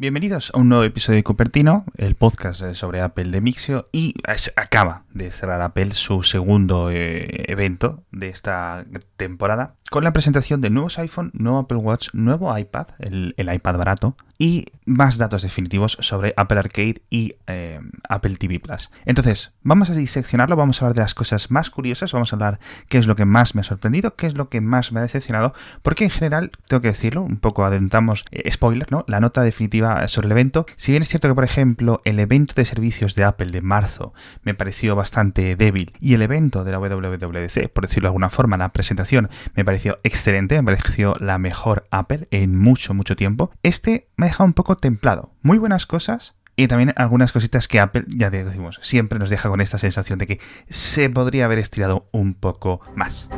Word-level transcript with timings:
Bienvenidos 0.00 0.50
a 0.54 0.58
un 0.58 0.70
nuevo 0.70 0.84
episodio 0.84 1.18
de 1.18 1.24
Cupertino, 1.24 1.84
el 1.98 2.14
podcast 2.14 2.62
eh, 2.62 2.74
sobre 2.74 3.02
Apple 3.02 3.30
de 3.30 3.42
Mixio 3.42 3.90
y 3.92 4.14
acaba 4.56 5.04
de 5.12 5.30
cerrar 5.30 5.60
Apple 5.60 5.92
su 5.92 6.22
segundo 6.22 6.90
eh, 6.90 7.44
evento 7.48 8.02
de 8.10 8.30
esta 8.30 8.86
temporada 9.18 9.74
con 9.90 10.04
la 10.04 10.12
presentación 10.12 10.60
de 10.60 10.70
nuevos 10.70 10.98
iPhone, 10.98 11.32
nuevo 11.34 11.58
Apple 11.58 11.78
Watch, 11.78 12.10
nuevo 12.14 12.56
iPad, 12.56 12.86
el, 13.00 13.34
iPad 13.36 13.76
barato 13.76 14.16
y 14.38 14.66
más 14.86 15.18
datos 15.18 15.42
definitivos 15.42 15.98
sobre 16.00 16.32
Apple 16.36 16.60
Arcade 16.60 17.02
y 17.10 17.34
eh, 17.48 17.80
Apple 18.08 18.36
TV 18.36 18.60
Plus. 18.60 18.90
Entonces, 19.04 19.52
vamos 19.62 19.90
a 19.90 19.94
diseccionarlo, 19.94 20.56
vamos 20.56 20.80
a 20.80 20.86
hablar 20.86 20.94
de 20.94 21.02
las 21.02 21.14
cosas 21.14 21.50
más 21.50 21.70
curiosas, 21.70 22.12
vamos 22.12 22.32
a 22.32 22.36
hablar 22.36 22.60
qué 22.88 22.98
es 22.98 23.08
lo 23.08 23.16
que 23.16 23.24
más 23.24 23.54
me 23.54 23.62
ha 23.62 23.64
sorprendido, 23.64 24.14
qué 24.14 24.28
es 24.28 24.34
lo 24.34 24.48
que 24.48 24.60
más 24.60 24.92
me 24.92 25.00
ha 25.00 25.02
decepcionado, 25.02 25.54
porque 25.82 26.04
en 26.04 26.10
general, 26.10 26.52
tengo 26.68 26.80
que 26.80 26.88
decirlo, 26.88 27.22
un 27.22 27.38
poco 27.38 27.64
adelantamos 27.64 28.24
spoiler, 28.48 28.90
¿no? 28.92 29.04
La 29.08 29.20
nota 29.20 29.42
definitiva 29.42 29.89
sobre 30.08 30.26
el 30.26 30.32
evento. 30.32 30.66
Si 30.76 30.92
bien 30.92 31.02
es 31.02 31.08
cierto 31.08 31.28
que, 31.28 31.34
por 31.34 31.44
ejemplo, 31.44 32.00
el 32.04 32.18
evento 32.18 32.54
de 32.54 32.64
servicios 32.64 33.14
de 33.14 33.24
Apple 33.24 33.50
de 33.50 33.62
marzo 33.62 34.12
me 34.42 34.54
pareció 34.54 34.96
bastante 34.96 35.56
débil 35.56 35.92
y 36.00 36.14
el 36.14 36.22
evento 36.22 36.64
de 36.64 36.72
la 36.72 36.78
WWDC, 36.78 37.68
por 37.72 37.86
decirlo 37.86 38.06
de 38.06 38.08
alguna 38.08 38.30
forma, 38.30 38.56
la 38.56 38.72
presentación 38.72 39.30
me 39.54 39.64
pareció 39.64 39.98
excelente, 40.02 40.60
me 40.60 40.76
pareció 40.76 41.16
la 41.20 41.38
mejor 41.38 41.86
Apple 41.90 42.28
en 42.30 42.56
mucho, 42.56 42.94
mucho 42.94 43.16
tiempo, 43.16 43.50
este 43.62 44.08
me 44.16 44.26
ha 44.26 44.28
dejado 44.28 44.46
un 44.46 44.54
poco 44.54 44.76
templado. 44.76 45.32
Muy 45.42 45.58
buenas 45.58 45.86
cosas, 45.86 46.34
y 46.56 46.68
también 46.68 46.92
algunas 46.96 47.32
cositas 47.32 47.68
que 47.68 47.80
Apple, 47.80 48.04
ya 48.08 48.28
decimos, 48.28 48.80
siempre 48.82 49.18
nos 49.18 49.30
deja 49.30 49.48
con 49.48 49.60
esta 49.60 49.78
sensación 49.78 50.18
de 50.18 50.26
que 50.26 50.40
se 50.68 51.08
podría 51.08 51.46
haber 51.46 51.58
estirado 51.58 52.08
un 52.12 52.34
poco 52.34 52.80
más. 52.94 53.28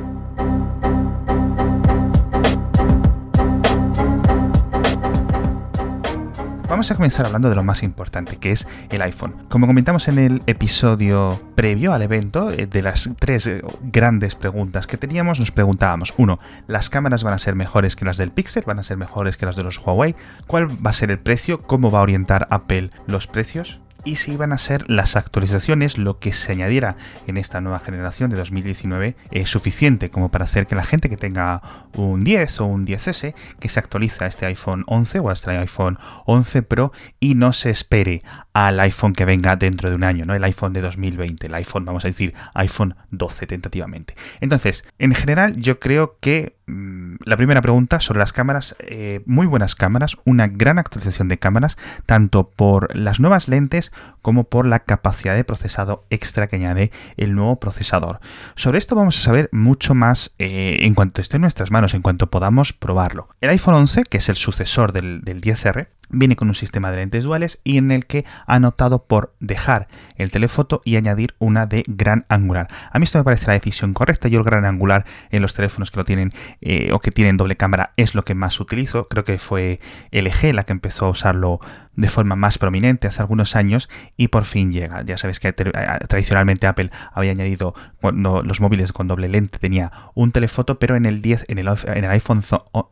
Vamos 6.73 6.91
a 6.91 6.95
comenzar 6.95 7.27
hablando 7.27 7.51
de 7.51 7.55
lo 7.55 7.63
más 7.63 7.83
importante, 7.83 8.37
que 8.37 8.51
es 8.51 8.67
el 8.89 9.03
iPhone. 9.03 9.35
Como 9.51 9.67
comentamos 9.67 10.09
en 10.09 10.19
el 10.19 10.43
episodio 10.47 11.39
previo 11.55 11.93
al 11.93 12.01
evento, 12.01 12.51
eh, 12.51 12.65
de 12.65 12.81
las 12.81 13.11
tres 13.19 13.47
eh, 13.47 13.63
grandes 13.83 14.37
preguntas 14.37 14.87
que 14.87 14.97
teníamos, 14.97 15.39
nos 15.39 15.51
preguntábamos, 15.51 16.15
uno, 16.17 16.39
¿las 16.69 16.89
cámaras 16.89 17.25
van 17.25 17.35
a 17.35 17.39
ser 17.39 17.57
mejores 17.57 17.95
que 17.95 18.07
las 18.07 18.17
del 18.17 18.31
Pixel? 18.31 18.65
¿Van 18.67 18.79
a 18.79 18.85
ser 18.85 18.97
mejores 18.97 19.37
que 19.37 19.45
las 19.45 19.55
de 19.55 19.65
los 19.65 19.77
Huawei? 19.85 20.17
¿Cuál 20.47 20.71
va 20.71 20.89
a 20.89 20.95
ser 20.95 21.11
el 21.11 21.19
precio? 21.19 21.59
¿Cómo 21.59 21.91
va 21.91 21.99
a 21.99 22.03
orientar 22.05 22.49
Apple 22.49 22.89
los 23.07 23.27
precios? 23.27 23.82
Y 24.05 24.17
si 24.17 24.33
iban 24.33 24.53
a 24.53 24.59
ser 24.59 24.89
las 24.91 25.17
actualizaciones, 25.17 25.99
lo 25.99 26.19
que 26.19 26.33
se 26.33 26.53
añadiera 26.53 26.97
en 27.27 27.37
esta 27.37 27.61
nueva 27.61 27.79
generación 27.79 28.31
de 28.31 28.37
2019, 28.37 29.17
es 29.31 29.49
suficiente 29.49 30.11
como 30.11 30.31
para 30.31 30.45
hacer 30.45 30.67
que 30.67 30.75
la 30.75 30.85
gente 30.85 31.09
que 31.09 31.17
tenga 31.17 31.63
un 31.95 32.25
10 32.25 32.61
o 32.61 32.67
un 32.67 32.87
10S, 32.87 33.35
que 33.61 33.69
se 33.69 33.79
actualiza 33.79 34.25
a 34.25 34.29
este 34.29 34.47
iPhone 34.47 34.85
11 34.87 35.21
o 35.21 35.31
a 35.31 35.33
este 35.35 35.51
iPhone 35.51 35.99
11 36.27 36.63
Pro 36.63 36.93
y 37.21 37.35
no 37.35 37.53
se 37.53 37.71
espere 37.71 38.23
al 38.53 38.81
iPhone 38.81 39.15
que 39.15 39.25
venga 39.25 39.57
dentro 39.57 39.89
de 39.89 39.97
un 39.97 40.05
año, 40.05 40.25
¿no? 40.25 40.35
El 40.35 40.45
iPhone 40.45 40.73
de 40.73 40.81
2020, 40.83 41.47
el 41.47 41.55
iPhone, 41.55 41.85
vamos 41.85 42.05
a 42.05 42.09
decir, 42.09 42.35
iPhone 42.55 42.97
12 43.11 43.47
tentativamente. 43.47 44.15
Entonces, 44.41 44.85
en 44.99 45.15
general, 45.15 45.57
yo 45.57 45.79
creo 45.81 46.19
que 46.21 46.57
mm, 46.67 47.17
la 47.25 47.37
primera 47.37 47.63
pregunta 47.63 48.01
sobre 48.01 48.19
las 48.19 48.33
cámaras, 48.33 48.77
eh, 48.81 49.23
muy 49.27 49.47
buenas 49.47 49.75
cámaras, 49.75 50.17
una 50.25 50.49
gran 50.49 50.79
actualización 50.79 51.29
de 51.29 51.39
cámaras, 51.39 51.79
tanto 52.05 52.51
por 52.51 52.95
las 52.97 53.21
nuevas 53.21 53.49
lentes 53.49 53.92
como 54.23 54.45
por 54.45 54.67
la 54.67 54.81
capacidad 54.81 55.35
de 55.35 55.45
procesado 55.45 56.07
extra 56.11 56.47
que 56.47 56.57
añade 56.57 56.93
el 57.17 57.35
nuevo 57.35 57.59
procesador. 57.61 58.21
Sobre 58.55 58.79
esto 58.79 58.95
vamos 58.95 59.19
a 59.19 59.23
saber 59.23 59.49
mucho 59.53 59.95
más 59.95 60.35
eh, 60.39 60.79
en 60.83 60.95
cuanto 60.95 61.21
esté 61.21 61.37
en 61.37 61.43
nuestras 61.43 61.71
manos, 61.71 61.95
en 61.95 62.03
cuanto 62.03 62.31
podamos 62.31 62.73
probarlo. 62.73 63.29
El 63.41 63.51
iPhone 63.51 63.75
11, 63.75 64.05
que 64.05 64.19
es 64.19 64.29
el 64.29 64.37
sucesor 64.37 64.93
del, 64.93 65.23
del 65.23 65.41
10R, 65.41 65.89
viene 66.13 66.37
con 66.37 66.49
un 66.49 66.55
sistema 66.55 66.91
de 66.91 66.99
lentes 66.99 67.25
duales 67.25 67.59
y 67.65 67.79
en 67.79 67.91
el 67.91 68.07
que 68.07 68.25
han 68.47 68.65
optado 68.65 69.05
por 69.07 69.35
dejar 69.41 69.89
el 70.17 70.31
telefoto 70.31 70.83
y 70.85 70.97
añadir 70.97 71.35
una 71.39 71.67
de 71.67 71.83
gran 71.89 72.27
angular. 72.29 72.69
A 72.91 72.99
mí 72.99 73.05
esto 73.05 73.19
me 73.19 73.25
parece 73.25 73.47
la 73.47 73.55
decisión 73.55 73.95
correcta. 73.95 74.29
Yo 74.29 74.39
el 74.39 74.45
gran 74.45 74.65
angular 74.65 75.05
en 75.31 75.43
los 75.43 75.55
teléfonos 75.55 75.91
que 75.91 75.97
lo 75.97 76.05
tienen 76.05 76.31
eh, 76.61 76.93
o 76.93 77.01
que 77.01 77.11
tienen 77.11 77.37
doble 77.37 77.57
cámara 77.57 77.93
es 77.97 78.15
lo 78.15 78.25
que 78.25 78.35
más 78.35 78.61
utilizo. 78.61 79.09
Creo 79.09 79.25
que 79.25 79.39
fue 79.39 79.81
LG 80.13 80.55
la 80.55 80.65
que 80.65 80.73
empezó 80.73 81.07
a 81.07 81.11
usarlo 81.11 81.61
de 81.95 82.09
forma 82.09 82.37
más 82.37 82.59
prominente 82.59 83.07
hace 83.07 83.21
algunos 83.21 83.57
años 83.57 83.89
y 84.17 84.29
por 84.29 84.45
fin 84.45 84.73
llega. 84.73 85.03
Ya 85.03 85.19
sabes 85.19 85.41
que 85.41 85.53
tradicionalmente 85.53 86.67
Apple 86.67 86.91
había 87.13 87.33
añadido 87.33 87.75
cuando 88.01 88.43
los 88.43 88.61
móviles 88.61 88.93
con 88.93 89.09
doble 89.09 89.29
lente 89.29 89.59
tenía 89.59 89.93
un 90.15 90.33
telefoto, 90.33 90.79
pero 90.79 90.97
en 90.97 91.07
el 91.07 91.23
10 91.23 91.47
en 91.49 91.59
el, 91.59 91.69
en 91.69 92.05
el 92.05 92.11
iPhone 92.11 92.43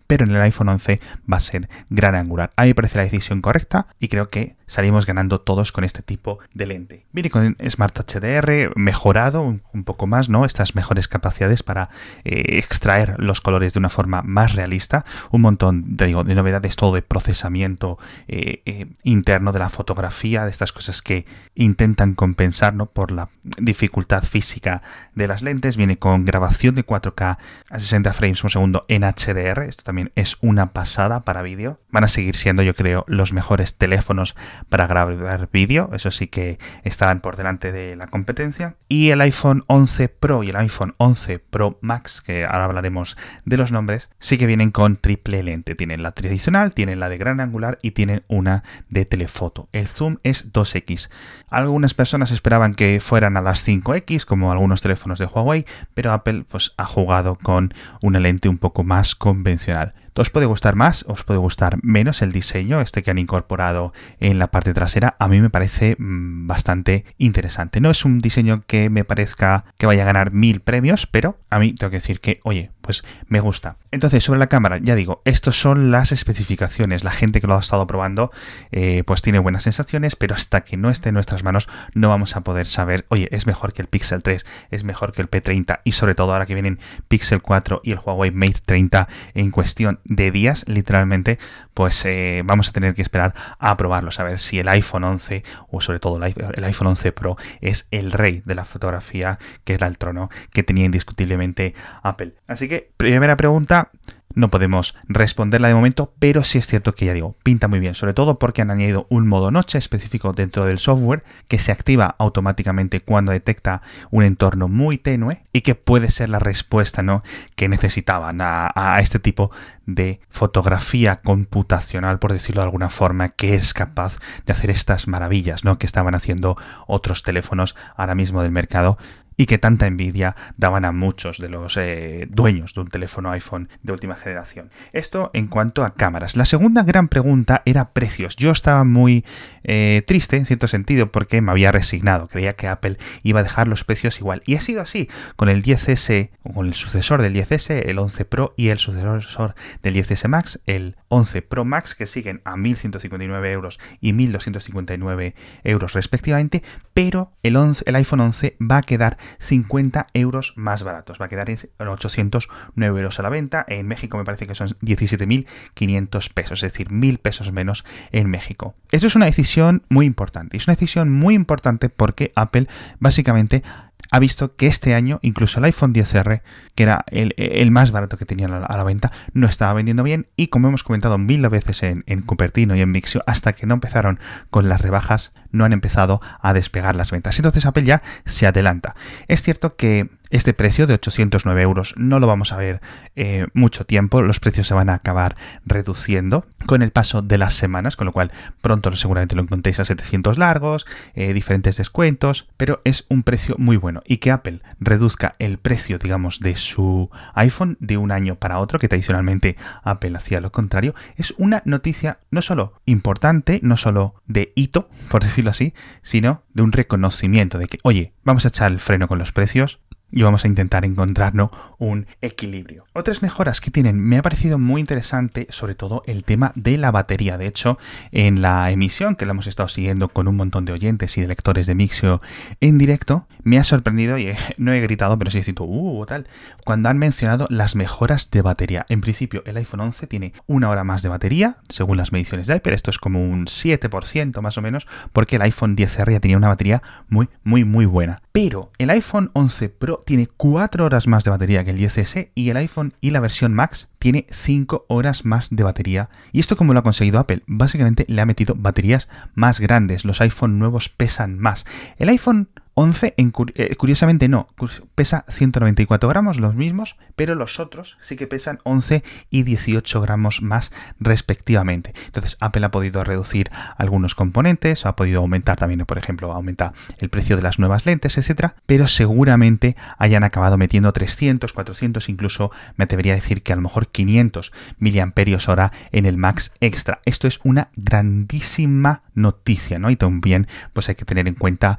pero 0.06 0.24
en 0.24 0.32
el 0.32 0.42
iPhone 0.42 0.68
11 0.68 1.00
va 1.30 1.36
a 1.38 1.40
ser 1.40 1.68
gran 1.88 2.14
angular. 2.14 2.50
A 2.56 2.62
mí 2.62 2.68
me 2.68 2.74
parece 2.74 2.98
la 2.98 3.04
decisión 3.04 3.40
correcta 3.40 3.86
y 3.98 4.08
creo 4.08 4.28
que 4.28 4.56
salimos 4.70 5.04
ganando 5.04 5.40
todos 5.40 5.72
con 5.72 5.84
este 5.84 6.02
tipo 6.02 6.38
de 6.54 6.66
lente. 6.66 7.04
Viene 7.12 7.28
con 7.28 7.56
Smart 7.68 7.98
HDR 7.98 8.72
mejorado 8.76 9.42
un, 9.42 9.84
poco 9.84 10.06
más, 10.06 10.28
¿no? 10.28 10.44
Estas 10.44 10.74
mejores 10.74 11.08
capacidades 11.08 11.62
para 11.62 11.90
eh, 12.24 12.58
extraer 12.58 13.16
los 13.18 13.40
colores 13.40 13.72
de 13.74 13.80
una 13.80 13.88
forma 13.88 14.22
más 14.22 14.54
realista. 14.54 15.04
Un 15.30 15.40
montón 15.40 15.96
digo, 15.96 16.22
de 16.22 16.34
novedades, 16.34 16.76
todo 16.76 16.94
de 16.94 17.02
procesamiento 17.02 17.98
eh, 18.28 18.62
eh, 18.64 18.86
interno 19.02 19.52
de 19.52 19.58
la 19.58 19.70
fotografía, 19.70 20.44
de 20.44 20.50
estas 20.50 20.72
cosas 20.72 21.02
que 21.02 21.26
intentan 21.54 22.14
compensar 22.14 22.70
por 22.92 23.10
la 23.10 23.28
dificultad 23.42 24.22
física 24.22 24.82
de 25.14 25.26
las 25.26 25.42
lentes. 25.42 25.76
Viene 25.76 25.98
con 25.98 26.24
grabación 26.24 26.76
de 26.76 26.86
4K 26.86 27.38
a 27.70 27.80
60 27.80 28.12
frames 28.12 28.40
por 28.40 28.52
segundo 28.52 28.84
en 28.86 29.02
HDR. 29.02 29.62
Esto 29.64 29.82
también 29.82 30.12
es 30.14 30.36
una 30.40 30.72
pasada 30.72 31.24
para 31.24 31.42
vídeo. 31.42 31.80
Van 31.90 32.04
a 32.04 32.08
seguir 32.08 32.36
siendo, 32.36 32.62
yo 32.62 32.74
creo, 32.74 33.04
los 33.08 33.32
mejores 33.32 33.76
teléfonos 33.76 34.36
para 34.68 34.86
grabar 34.86 35.48
vídeo, 35.52 35.90
eso 35.92 36.10
sí 36.10 36.26
que 36.26 36.58
estaban 36.84 37.20
por 37.20 37.36
delante 37.36 37.72
de 37.72 37.96
la 37.96 38.06
competencia. 38.06 38.76
Y 38.88 39.10
el 39.10 39.20
iPhone 39.20 39.64
11 39.66 40.08
Pro 40.08 40.42
y 40.42 40.50
el 40.50 40.56
iPhone 40.56 40.94
11 40.98 41.38
Pro 41.38 41.78
Max, 41.80 42.22
que 42.22 42.44
ahora 42.44 42.64
hablaremos 42.64 43.16
de 43.44 43.56
los 43.56 43.72
nombres, 43.72 44.10
sí 44.18 44.38
que 44.38 44.46
vienen 44.46 44.70
con 44.70 44.96
triple 44.96 45.42
lente. 45.42 45.74
Tienen 45.74 46.02
la 46.02 46.12
tradicional, 46.12 46.72
tienen 46.72 47.00
la 47.00 47.08
de 47.08 47.18
gran 47.18 47.40
angular 47.40 47.78
y 47.82 47.92
tienen 47.92 48.22
una 48.28 48.62
de 48.88 49.04
telefoto. 49.04 49.68
El 49.72 49.86
zoom 49.86 50.18
es 50.22 50.52
2x. 50.52 51.10
Algunas 51.48 51.94
personas 51.94 52.30
esperaban 52.30 52.74
que 52.74 53.00
fueran 53.00 53.36
a 53.36 53.40
las 53.40 53.66
5x, 53.66 54.24
como 54.24 54.52
algunos 54.52 54.82
teléfonos 54.82 55.18
de 55.18 55.26
Huawei, 55.26 55.66
pero 55.94 56.12
Apple 56.12 56.44
pues, 56.48 56.72
ha 56.76 56.84
jugado 56.84 57.36
con 57.36 57.74
una 58.00 58.20
lente 58.20 58.48
un 58.48 58.58
poco 58.58 58.84
más 58.84 59.14
convencional. 59.14 59.94
Os 60.14 60.30
puede 60.30 60.46
gustar 60.46 60.74
más, 60.76 61.04
os 61.08 61.24
puede 61.24 61.38
gustar 61.38 61.78
menos 61.82 62.22
el 62.22 62.32
diseño, 62.32 62.80
este 62.80 63.02
que 63.02 63.10
han 63.10 63.18
incorporado 63.18 63.92
en 64.18 64.38
la 64.38 64.50
parte 64.50 64.74
trasera, 64.74 65.16
a 65.18 65.28
mí 65.28 65.40
me 65.40 65.50
parece 65.50 65.96
mm, 65.98 66.46
bastante 66.46 67.04
interesante. 67.18 67.80
No 67.80 67.90
es 67.90 68.04
un 68.04 68.18
diseño 68.18 68.62
que 68.66 68.90
me 68.90 69.04
parezca 69.04 69.64
que 69.78 69.86
vaya 69.86 70.02
a 70.02 70.06
ganar 70.06 70.32
mil 70.32 70.60
premios, 70.60 71.06
pero 71.06 71.38
a 71.48 71.58
mí 71.58 71.72
tengo 71.72 71.90
que 71.90 71.96
decir 71.96 72.20
que, 72.20 72.40
oye, 72.44 72.70
pues 72.90 73.04
me 73.28 73.38
gusta. 73.38 73.76
Entonces, 73.92 74.24
sobre 74.24 74.40
la 74.40 74.48
cámara, 74.48 74.78
ya 74.82 74.96
digo, 74.96 75.22
estas 75.24 75.54
son 75.54 75.92
las 75.92 76.10
especificaciones. 76.10 77.04
La 77.04 77.12
gente 77.12 77.40
que 77.40 77.46
lo 77.46 77.54
ha 77.54 77.60
estado 77.60 77.86
probando, 77.86 78.32
eh, 78.72 79.04
pues 79.06 79.22
tiene 79.22 79.38
buenas 79.38 79.62
sensaciones, 79.62 80.16
pero 80.16 80.34
hasta 80.34 80.62
que 80.62 80.76
no 80.76 80.90
esté 80.90 81.10
en 81.10 81.14
nuestras 81.14 81.44
manos, 81.44 81.68
no 81.94 82.08
vamos 82.08 82.34
a 82.34 82.40
poder 82.40 82.66
saber, 82.66 83.06
oye, 83.08 83.28
es 83.30 83.46
mejor 83.46 83.72
que 83.72 83.82
el 83.82 83.86
Pixel 83.86 84.24
3, 84.24 84.44
es 84.72 84.82
mejor 84.82 85.12
que 85.12 85.22
el 85.22 85.30
P30 85.30 85.82
y 85.84 85.92
sobre 85.92 86.16
todo 86.16 86.32
ahora 86.32 86.46
que 86.46 86.54
vienen 86.54 86.80
Pixel 87.06 87.42
4 87.42 87.82
y 87.84 87.92
el 87.92 88.00
Huawei 88.04 88.32
Mate 88.32 88.60
30 88.64 89.08
en 89.34 89.52
cuestión 89.52 90.00
de 90.02 90.32
días, 90.32 90.64
literalmente, 90.66 91.38
pues 91.74 92.04
eh, 92.06 92.42
vamos 92.44 92.70
a 92.70 92.72
tener 92.72 92.94
que 92.94 93.02
esperar 93.02 93.34
a 93.60 93.76
probarlo, 93.76 94.10
a 94.16 94.22
ver 94.24 94.40
si 94.40 94.58
el 94.58 94.68
iPhone 94.68 95.04
11 95.04 95.44
o 95.68 95.80
sobre 95.80 96.00
todo 96.00 96.16
el 96.16 96.64
iPhone 96.64 96.88
11 96.88 97.12
Pro 97.12 97.36
es 97.60 97.86
el 97.92 98.10
rey 98.10 98.42
de 98.44 98.56
la 98.56 98.64
fotografía, 98.64 99.38
que 99.62 99.74
era 99.74 99.86
el 99.86 99.96
trono 99.96 100.28
que 100.52 100.64
tenía 100.64 100.86
indiscutiblemente 100.86 101.74
Apple. 102.02 102.34
Así 102.46 102.68
que, 102.68 102.79
primera 102.96 103.36
pregunta, 103.36 103.90
no 104.34 104.48
podemos 104.48 104.94
responderla 105.08 105.68
de 105.68 105.74
momento, 105.74 106.14
pero 106.20 106.44
sí 106.44 106.58
es 106.58 106.66
cierto 106.66 106.94
que 106.94 107.06
ya 107.06 107.12
digo, 107.12 107.34
pinta 107.42 107.66
muy 107.66 107.80
bien, 107.80 107.96
sobre 107.96 108.14
todo 108.14 108.38
porque 108.38 108.62
han 108.62 108.70
añadido 108.70 109.06
un 109.10 109.26
modo 109.26 109.50
noche 109.50 109.76
específico 109.78 110.32
dentro 110.32 110.64
del 110.66 110.78
software 110.78 111.24
que 111.48 111.58
se 111.58 111.72
activa 111.72 112.14
automáticamente 112.18 113.00
cuando 113.00 113.32
detecta 113.32 113.82
un 114.10 114.22
entorno 114.22 114.68
muy 114.68 114.98
tenue 114.98 115.42
y 115.52 115.62
que 115.62 115.74
puede 115.74 116.10
ser 116.10 116.30
la 116.30 116.38
respuesta 116.38 117.02
¿no? 117.02 117.24
que 117.56 117.68
necesitaban 117.68 118.38
a, 118.40 118.70
este 119.00 119.18
tipo 119.18 119.50
de 119.86 120.20
fotografía 120.28 121.16
computacional, 121.16 122.20
por 122.20 122.32
decirlo 122.32 122.60
de 122.60 122.66
alguna 122.66 122.90
forma, 122.90 123.30
que 123.30 123.54
es 123.54 123.74
capaz 123.74 124.18
de 124.46 124.52
hacer 124.52 124.70
estas 124.70 125.08
maravillas 125.08 125.64
¿no? 125.64 125.78
que 125.78 125.86
estaban 125.86 126.14
haciendo 126.14 126.56
otros 126.86 127.24
teléfonos 127.24 127.74
ahora 127.96 128.14
mismo 128.14 128.42
del 128.42 128.52
mercado 128.52 128.96
y 129.40 129.46
que 129.46 129.56
tanta 129.56 129.86
envidia 129.86 130.36
daban 130.58 130.84
a 130.84 130.92
muchos 130.92 131.38
de 131.38 131.48
los 131.48 131.78
eh, 131.78 132.26
dueños 132.28 132.74
de 132.74 132.82
un 132.82 132.88
teléfono 132.88 133.30
iPhone 133.30 133.70
de 133.82 133.94
última 133.94 134.14
generación. 134.14 134.70
Esto 134.92 135.30
en 135.32 135.46
cuanto 135.46 135.82
a 135.82 135.94
cámaras. 135.94 136.36
La 136.36 136.44
segunda 136.44 136.82
gran 136.82 137.08
pregunta 137.08 137.62
era 137.64 137.94
precios. 137.94 138.36
Yo 138.36 138.50
estaba 138.50 138.84
muy 138.84 139.24
eh, 139.64 140.02
triste 140.06 140.36
en 140.36 140.44
cierto 140.44 140.68
sentido 140.68 141.10
porque 141.10 141.40
me 141.40 141.52
había 141.52 141.72
resignado. 141.72 142.28
Creía 142.28 142.52
que 142.52 142.68
Apple 142.68 142.98
iba 143.22 143.40
a 143.40 143.42
dejar 143.42 143.66
los 143.66 143.82
precios 143.82 144.18
igual. 144.18 144.42
Y 144.44 144.56
ha 144.56 144.60
sido 144.60 144.82
así 144.82 145.08
con 145.36 145.48
el 145.48 145.62
10S, 145.62 146.28
con 146.52 146.66
el 146.66 146.74
sucesor 146.74 147.22
del 147.22 147.32
10S, 147.32 147.88
el 147.88 147.98
11 147.98 148.26
Pro 148.26 148.52
y 148.58 148.68
el 148.68 148.76
sucesor 148.76 149.54
del 149.82 149.94
10S 149.94 150.28
Max, 150.28 150.60
el 150.66 150.96
11 151.08 151.40
Pro 151.40 151.64
Max, 151.64 151.94
que 151.94 152.06
siguen 152.06 152.42
a 152.44 152.56
1.159 152.56 153.46
euros 153.46 153.78
y 154.02 154.12
1.259 154.12 155.32
euros 155.64 155.94
respectivamente, 155.94 156.62
pero 156.92 157.32
el, 157.42 157.56
11, 157.56 157.84
el 157.86 157.96
iPhone 157.96 158.20
11 158.20 158.56
va 158.60 158.76
a 158.76 158.82
quedar 158.82 159.16
50 159.38 160.08
euros 160.14 160.52
más 160.56 160.82
baratos. 160.82 161.20
Va 161.20 161.26
a 161.26 161.28
quedar 161.28 161.50
en 161.50 161.58
809 161.78 162.98
euros 162.98 163.18
a 163.18 163.22
la 163.22 163.28
venta. 163.28 163.64
En 163.68 163.86
México 163.86 164.18
me 164.18 164.24
parece 164.24 164.46
que 164.46 164.54
son 164.54 164.70
17.500 164.80 166.32
pesos, 166.32 166.62
es 166.62 166.72
decir, 166.72 166.88
1.000 166.88 167.18
pesos 167.18 167.52
menos 167.52 167.84
en 168.12 168.28
México. 168.28 168.74
Esto 168.90 169.06
es 169.06 169.16
una 169.16 169.26
decisión 169.26 169.82
muy 169.88 170.06
importante. 170.06 170.56
Es 170.56 170.66
una 170.66 170.74
decisión 170.74 171.10
muy 171.10 171.34
importante 171.34 171.88
porque 171.88 172.32
Apple 172.34 172.68
básicamente 172.98 173.62
ha 174.10 174.18
visto 174.18 174.56
que 174.56 174.66
este 174.66 174.94
año 174.94 175.18
incluso 175.22 175.58
el 175.58 175.64
iPhone 175.66 175.94
10R, 175.94 176.42
que 176.74 176.82
era 176.82 177.04
el, 177.08 177.70
más 177.70 177.90
barato 177.92 178.16
que 178.16 178.24
tenían 178.24 178.52
a 178.52 178.76
la, 178.76 178.84
venta, 178.84 179.12
no 179.32 179.46
estaba 179.46 179.74
vendiendo 179.74 180.02
bien 180.02 180.26
y 180.36 180.48
como 180.48 180.68
hemos 180.68 180.82
comentado 180.82 181.18
mil 181.18 181.48
veces 181.48 181.82
en, 181.82 182.04
en 182.06 182.22
Cupertino 182.22 182.76
y 182.76 182.80
en 182.80 182.90
Mixio, 182.90 183.22
hasta 183.26 183.52
que 183.52 183.66
no 183.66 183.74
empezaron 183.74 184.20
con 184.50 184.68
las 184.68 184.80
rebajas, 184.80 185.32
no 185.52 185.64
han 185.64 185.72
empezado 185.72 186.20
a 186.40 186.52
despegar 186.52 186.96
las 186.96 187.10
ventas. 187.10 187.38
Entonces 187.38 187.66
Apple 187.66 187.84
ya 187.84 188.02
se 188.24 188.46
adelanta. 188.46 188.94
Es 189.28 189.42
cierto 189.42 189.76
que 189.76 190.10
este 190.30 190.54
precio 190.54 190.86
de 190.86 190.94
809 190.94 191.62
euros 191.62 191.94
no 191.96 192.20
lo 192.20 192.26
vamos 192.26 192.52
a 192.52 192.56
ver 192.56 192.80
eh, 193.16 193.46
mucho 193.52 193.84
tiempo, 193.84 194.22
los 194.22 194.40
precios 194.40 194.66
se 194.66 194.74
van 194.74 194.88
a 194.88 194.94
acabar 194.94 195.36
reduciendo 195.66 196.46
con 196.66 196.82
el 196.82 196.90
paso 196.90 197.22
de 197.22 197.38
las 197.38 197.54
semanas, 197.54 197.96
con 197.96 198.06
lo 198.06 198.12
cual 198.12 198.30
pronto 198.60 198.94
seguramente 198.96 199.34
lo 199.36 199.42
encontréis 199.42 199.80
a 199.80 199.84
700 199.84 200.38
largos, 200.38 200.86
eh, 201.14 201.32
diferentes 201.32 201.76
descuentos, 201.76 202.48
pero 202.56 202.80
es 202.84 203.04
un 203.08 203.22
precio 203.22 203.56
muy 203.58 203.76
bueno. 203.76 204.02
Y 204.06 204.18
que 204.18 204.30
Apple 204.30 204.60
reduzca 204.78 205.32
el 205.38 205.58
precio, 205.58 205.98
digamos, 205.98 206.40
de 206.40 206.56
su 206.56 207.10
iPhone 207.34 207.76
de 207.80 207.96
un 207.96 208.12
año 208.12 208.36
para 208.36 208.58
otro, 208.58 208.78
que 208.78 208.88
tradicionalmente 208.88 209.56
Apple 209.82 210.16
hacía 210.16 210.40
lo 210.40 210.52
contrario, 210.52 210.94
es 211.16 211.34
una 211.38 211.62
noticia 211.64 212.18
no 212.30 212.42
solo 212.42 212.80
importante, 212.86 213.60
no 213.62 213.76
solo 213.76 214.14
de 214.26 214.52
hito, 214.54 214.88
por 215.08 215.22
decirlo 215.22 215.50
así, 215.50 215.74
sino 216.02 216.42
de 216.54 216.62
un 216.62 216.72
reconocimiento 216.72 217.58
de 217.58 217.66
que, 217.66 217.78
oye, 217.82 218.12
vamos 218.24 218.44
a 218.44 218.48
echar 218.48 218.70
el 218.70 218.80
freno 218.80 219.08
con 219.08 219.18
los 219.18 219.32
precios, 219.32 219.80
y 220.12 220.22
vamos 220.22 220.44
a 220.44 220.48
intentar 220.48 220.84
encontrarnos 220.84 221.50
un 221.78 222.06
equilibrio. 222.20 222.84
Otras 222.92 223.22
mejoras 223.22 223.60
que 223.60 223.70
tienen, 223.70 223.98
me 223.98 224.18
ha 224.18 224.22
parecido 224.22 224.58
muy 224.58 224.80
interesante, 224.80 225.46
sobre 225.50 225.74
todo 225.74 226.02
el 226.06 226.24
tema 226.24 226.52
de 226.54 226.78
la 226.78 226.90
batería. 226.90 227.38
De 227.38 227.46
hecho, 227.46 227.78
en 228.12 228.42
la 228.42 228.70
emisión 228.70 229.16
que 229.16 229.26
la 229.26 229.32
hemos 229.32 229.46
estado 229.46 229.68
siguiendo 229.68 230.08
con 230.08 230.28
un 230.28 230.36
montón 230.36 230.64
de 230.64 230.72
oyentes 230.72 231.16
y 231.16 231.22
de 231.22 231.28
lectores 231.28 231.66
de 231.66 231.74
Mixio 231.74 232.20
en 232.60 232.78
directo, 232.78 233.26
me 233.42 233.58
ha 233.58 233.64
sorprendido 233.64 234.18
y 234.18 234.34
no 234.58 234.72
he 234.72 234.80
gritado, 234.80 235.18
pero 235.18 235.30
sí 235.30 235.38
he 235.38 235.42
dicho, 235.42 235.64
uh, 235.64 236.06
tal, 236.06 236.26
cuando 236.64 236.88
han 236.88 236.98
mencionado 236.98 237.46
las 237.50 237.76
mejoras 237.76 238.30
de 238.30 238.42
batería. 238.42 238.84
En 238.88 239.00
principio, 239.00 239.42
el 239.46 239.56
iPhone 239.56 239.80
11 239.80 240.06
tiene 240.06 240.32
una 240.46 240.68
hora 240.68 240.84
más 240.84 241.02
de 241.02 241.08
batería, 241.08 241.58
según 241.68 241.96
las 241.96 242.12
mediciones 242.12 242.46
de 242.46 242.56
iPad, 242.56 242.74
esto 242.74 242.90
es 242.90 242.98
como 242.98 243.22
un 243.22 243.46
7% 243.46 244.40
más 244.40 244.58
o 244.58 244.62
menos, 244.62 244.86
porque 245.12 245.36
el 245.36 245.42
iPhone 245.42 245.76
10R 245.76 246.12
ya 246.12 246.20
tenía 246.20 246.36
una 246.36 246.48
batería 246.48 246.82
muy, 247.08 247.28
muy, 247.42 247.64
muy 247.64 247.86
buena. 247.86 248.22
Pero 248.32 248.70
el 248.78 248.90
iPhone 248.90 249.30
11 249.32 249.68
Pro 249.70 249.99
tiene 250.00 250.26
4 250.26 250.84
horas 250.84 251.06
más 251.06 251.24
de 251.24 251.30
batería 251.30 251.64
que 251.64 251.70
el 251.70 251.78
10S 251.78 252.30
y 252.34 252.50
el 252.50 252.56
iPhone 252.56 252.94
y 253.00 253.10
la 253.10 253.20
versión 253.20 253.54
Max 253.54 253.88
tiene 253.98 254.26
5 254.30 254.86
horas 254.88 255.24
más 255.24 255.48
de 255.50 255.62
batería. 255.62 256.08
¿Y 256.32 256.40
esto 256.40 256.56
cómo 256.56 256.72
lo 256.72 256.80
ha 256.80 256.84
conseguido 256.84 257.18
Apple? 257.18 257.42
Básicamente 257.46 258.04
le 258.08 258.20
ha 258.20 258.26
metido 258.26 258.54
baterías 258.56 259.08
más 259.34 259.60
grandes. 259.60 260.04
Los 260.04 260.20
iPhone 260.20 260.58
nuevos 260.58 260.88
pesan 260.88 261.38
más. 261.38 261.64
El 261.98 262.08
iPhone 262.08 262.48
11, 262.80 263.14
eh, 263.16 263.76
curiosamente 263.76 264.26
no, 264.26 264.48
pesa 264.94 265.26
194 265.28 266.08
gramos, 266.08 266.40
los 266.40 266.54
mismos, 266.54 266.96
pero 267.14 267.34
los 267.34 267.60
otros 267.60 267.98
sí 268.00 268.16
que 268.16 268.26
pesan 268.26 268.58
11 268.62 269.04
y 269.28 269.42
18 269.42 270.00
gramos 270.00 270.40
más 270.40 270.72
respectivamente. 270.98 271.92
Entonces 272.06 272.38
Apple 272.40 272.64
ha 272.64 272.70
podido 272.70 273.04
reducir 273.04 273.50
algunos 273.76 274.14
componentes, 274.14 274.86
ha 274.86 274.96
podido 274.96 275.20
aumentar 275.20 275.58
también, 275.58 275.84
por 275.84 275.98
ejemplo, 275.98 276.32
aumenta 276.32 276.72
el 276.96 277.10
precio 277.10 277.36
de 277.36 277.42
las 277.42 277.58
nuevas 277.58 277.84
lentes, 277.84 278.16
etcétera, 278.16 278.54
pero 278.64 278.88
seguramente 278.88 279.76
hayan 279.98 280.24
acabado 280.24 280.56
metiendo 280.56 280.90
300, 280.90 281.52
400, 281.52 282.08
incluso 282.08 282.50
me 282.76 282.84
atrevería 282.84 283.12
a 283.12 283.16
decir 283.16 283.42
que 283.42 283.52
a 283.52 283.56
lo 283.56 283.62
mejor 283.62 283.88
500 283.88 284.52
miliamperios 284.78 285.50
hora 285.50 285.70
en 285.92 286.06
el 286.06 286.16
Max 286.16 286.50
Extra. 286.60 287.00
Esto 287.04 287.28
es 287.28 287.40
una 287.44 287.68
grandísima 287.76 289.02
noticia, 289.14 289.78
¿no? 289.78 289.90
Y 289.90 289.96
también 289.96 290.46
pues 290.72 290.88
hay 290.88 290.94
que 290.94 291.04
tener 291.04 291.28
en 291.28 291.34
cuenta 291.34 291.76